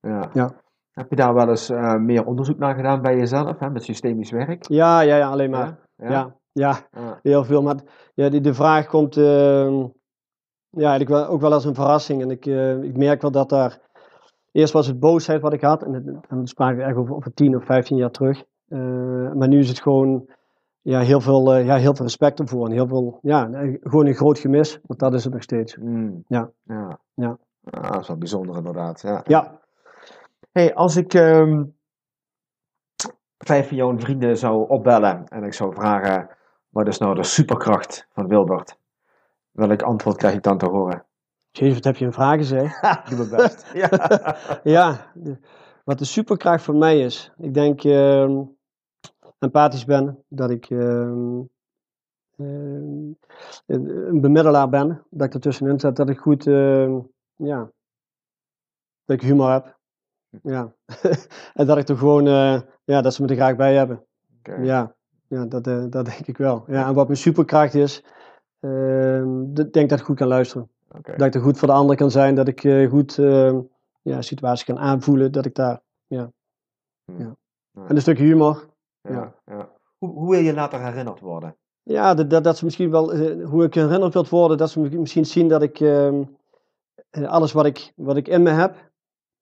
[0.00, 0.30] Ja.
[0.32, 0.50] ja.
[0.92, 4.30] Heb je daar wel eens uh, meer onderzoek naar gedaan bij jezelf, hè, met systemisch
[4.30, 4.68] werk?
[4.68, 5.78] Ja, ja, ja alleen maar.
[5.96, 7.62] Ja, ja, ja, heel veel.
[7.62, 7.76] Maar
[8.14, 9.84] ja, die, de vraag komt uh,
[10.68, 12.22] ja, eigenlijk wel, ook wel als een verrassing.
[12.22, 13.78] En ik, uh, ik merk wel dat daar...
[14.50, 15.82] Eerst was het boosheid wat ik had.
[15.82, 18.44] En, en dan spraken we echt over, over 10 of 15 jaar terug.
[18.68, 20.28] Eh, maar nu is het gewoon
[20.82, 22.66] ja, heel, veel, ja, heel veel respect ervoor.
[22.66, 23.48] En heel veel, ja,
[23.82, 24.80] gewoon een groot gemis.
[24.86, 25.76] Want dat is het nog steeds.
[25.76, 26.24] Mm.
[26.26, 26.50] Ja.
[26.62, 26.98] Ja.
[27.14, 27.38] ja.
[27.70, 29.00] Ah, dat is wel bijzonder inderdaad.
[29.02, 29.20] Ja.
[29.24, 29.60] ja
[30.52, 31.74] hey, als ik um,
[33.38, 36.28] vijf van jouw vrienden zou opbellen en ik zou vragen,
[36.68, 38.78] wat is nou de superkracht van Wilbert?
[39.50, 41.04] Welk antwoord krijg ik dan te horen?
[41.50, 42.80] Jezus, wat heb je een vraag gezegd?
[43.08, 43.70] Doe mijn best.
[43.82, 43.88] ja.
[44.78, 45.12] ja,
[45.84, 47.32] wat de superkracht voor mij is.
[47.38, 48.40] Ik denk uh,
[49.42, 51.40] empathisch ben, dat ik uh,
[53.66, 56.44] een bemiddelaar ben, dat ik ertussenin zit, dat ik goed,
[57.36, 57.70] ja,
[59.04, 59.80] dat ik humor heb.
[60.42, 60.74] Ja,
[61.54, 64.04] en dat ik er gewoon, uh, ja, dat ze me er graag bij hebben.
[64.62, 64.94] Ja,
[65.26, 66.64] ja dat, uh, dat denk ik wel.
[66.66, 68.04] Ja, en wat mijn superkracht is,
[68.60, 69.24] uh,
[69.70, 70.70] denk dat ik goed kan luisteren.
[70.88, 71.16] Okay.
[71.16, 73.14] Dat ik er goed voor de ander kan zijn, dat ik uh, goed
[74.02, 76.32] ja, situaties kan aanvoelen, dat ik daar, ja.
[77.04, 77.18] Hmm.
[77.18, 77.36] ja.
[77.86, 78.70] En een stukje humor.
[79.02, 79.68] Ja, ja.
[79.98, 81.56] Hoe, hoe, wil je later herinnerd worden?
[81.82, 85.26] Ja, dat, dat, dat ze misschien wel, hoe ik herinnerd wil worden, dat ze misschien
[85.26, 86.24] zien dat ik ehm,
[87.10, 88.90] alles wat ik, wat ik in me heb,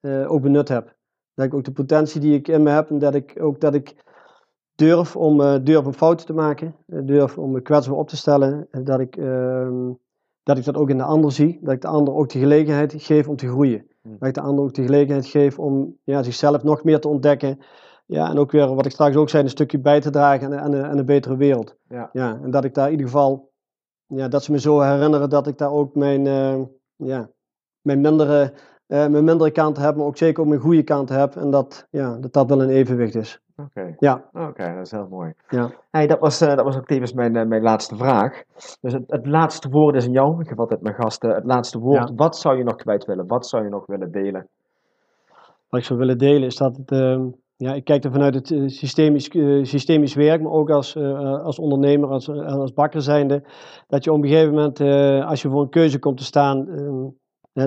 [0.00, 0.96] uh, ook benut heb.
[1.34, 3.74] Dat ik ook de potentie die ik in me heb en dat ik ook dat
[3.74, 4.04] ik
[4.74, 8.84] durf om, durf om fouten te maken, durf om me kwetsbaar op te stellen, en
[8.84, 9.92] dat ik, ehm,
[10.42, 12.94] dat ik dat ook in de ander zie, dat ik de ander ook de gelegenheid
[12.96, 13.86] geef om te groeien.
[14.02, 14.16] Hmm.
[14.18, 17.58] Dat ik de ander ook de gelegenheid geef om ja, zichzelf nog meer te ontdekken.
[18.10, 20.74] Ja, en ook weer, wat ik straks ook zei, een stukje bij te dragen aan,
[20.76, 21.76] aan, een betere wereld.
[21.88, 22.10] Ja.
[22.12, 22.38] ja.
[22.42, 23.50] En dat ik daar in ieder geval,
[24.06, 26.24] ja, dat ze me zo herinneren dat ik daar ook mijn,
[26.96, 27.30] ja,
[27.82, 28.52] mijn mindere
[28.90, 31.36] uh, mijn mindere kant heb, maar ook zeker ook mijn goede kant heb.
[31.36, 33.40] En dat ja, dat, dat wel een evenwicht is.
[33.56, 34.24] Oké, ja.
[34.32, 35.32] Oké, dat is heel mooi.
[35.48, 35.70] Ja.
[35.90, 38.42] Hey, dat, was, uh, dat was ook tevens mijn, mijn laatste vraag.
[38.80, 40.40] Dus het, het, laatste woord is in jou.
[40.40, 42.08] Ik heb altijd mijn gasten het laatste woord.
[42.08, 42.14] Ja.
[42.14, 43.26] Wat zou je nog kwijt willen?
[43.26, 44.48] Wat zou je nog willen delen?
[45.68, 46.90] Wat ik zou willen delen is dat het.
[47.60, 49.30] Ja, ik kijk er vanuit het systemisch,
[49.62, 53.42] systemisch werk, maar ook als, als ondernemer, als, als bakker zijnde.
[53.86, 54.80] Dat je op een gegeven moment,
[55.26, 57.08] als je voor een keuze komt te staan ehm,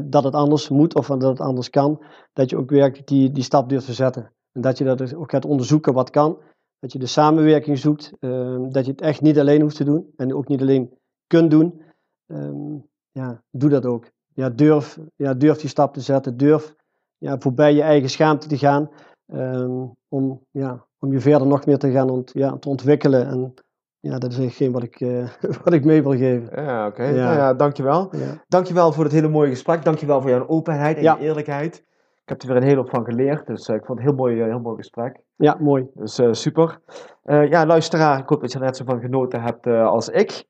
[0.10, 3.44] dat het anders moet of dat het anders kan, dat je ook werkelijk die, die
[3.44, 4.32] stap durft te zetten.
[4.52, 6.38] En dat je dat dus ook gaat onderzoeken wat kan.
[6.80, 8.14] Dat je de samenwerking zoekt.
[8.20, 10.14] Ehm, dat je het echt niet alleen hoeft te doen.
[10.16, 11.82] En ook niet alleen kunt doen.
[12.28, 12.78] Ehm,
[13.12, 14.10] ja, doe dat ook.
[14.34, 16.38] Ja, durf, ja, durf die stap te zetten.
[16.38, 16.76] Durf
[17.18, 18.90] ja, voorbij je eigen schaamte te gaan.
[19.36, 23.28] Um, om, ja, om je verder nog meer te gaan ont, ja, te ontwikkelen.
[23.28, 23.54] En
[24.00, 25.28] ja, dat is hetgeen wat ik, uh,
[25.64, 26.64] wat ik mee wil geven.
[26.64, 27.02] Ja, oké.
[27.02, 27.16] Okay.
[27.16, 27.24] Ja.
[27.24, 28.16] Nou ja, dankjewel.
[28.16, 28.44] Ja.
[28.48, 29.84] Dankjewel voor het hele mooie gesprek.
[29.84, 31.76] Dankjewel voor jouw openheid en je eerlijkheid.
[32.24, 34.14] Ik heb er weer een hele hoop van geleerd, dus uh, ik vond het een
[34.14, 35.20] heel mooi, uh, heel mooi gesprek.
[35.36, 35.88] Ja, mooi.
[35.94, 36.80] Dus super.
[37.24, 40.46] ja, luisteraar, ik hoop dat je er net zo van genoten hebt als ik.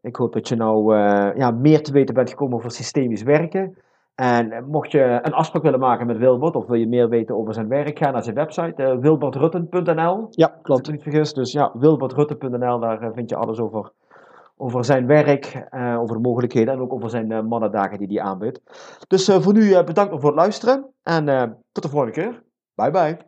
[0.00, 0.96] Ik hoop dat je nou
[1.36, 3.76] ja, meer te weten bent gekomen over systemisch werken.
[4.20, 7.54] En mocht je een afspraak willen maken met Wilbert, of wil je meer weten over
[7.54, 10.26] zijn werk, ga naar zijn website, uh, wilbertrutten.nl.
[10.30, 10.68] Ja, klopt.
[10.68, 11.32] Als ik niet vergis.
[11.32, 13.92] Dus ja, wilbertrutten.nl, daar uh, vind je alles over,
[14.56, 18.60] over zijn werk, uh, over de mogelijkheden en ook over zijn mannendagen die hij aanbiedt.
[19.06, 21.24] Dus voor nu bedankt voor het luisteren en
[21.72, 22.42] tot de volgende keer.
[22.74, 23.27] Bye bye.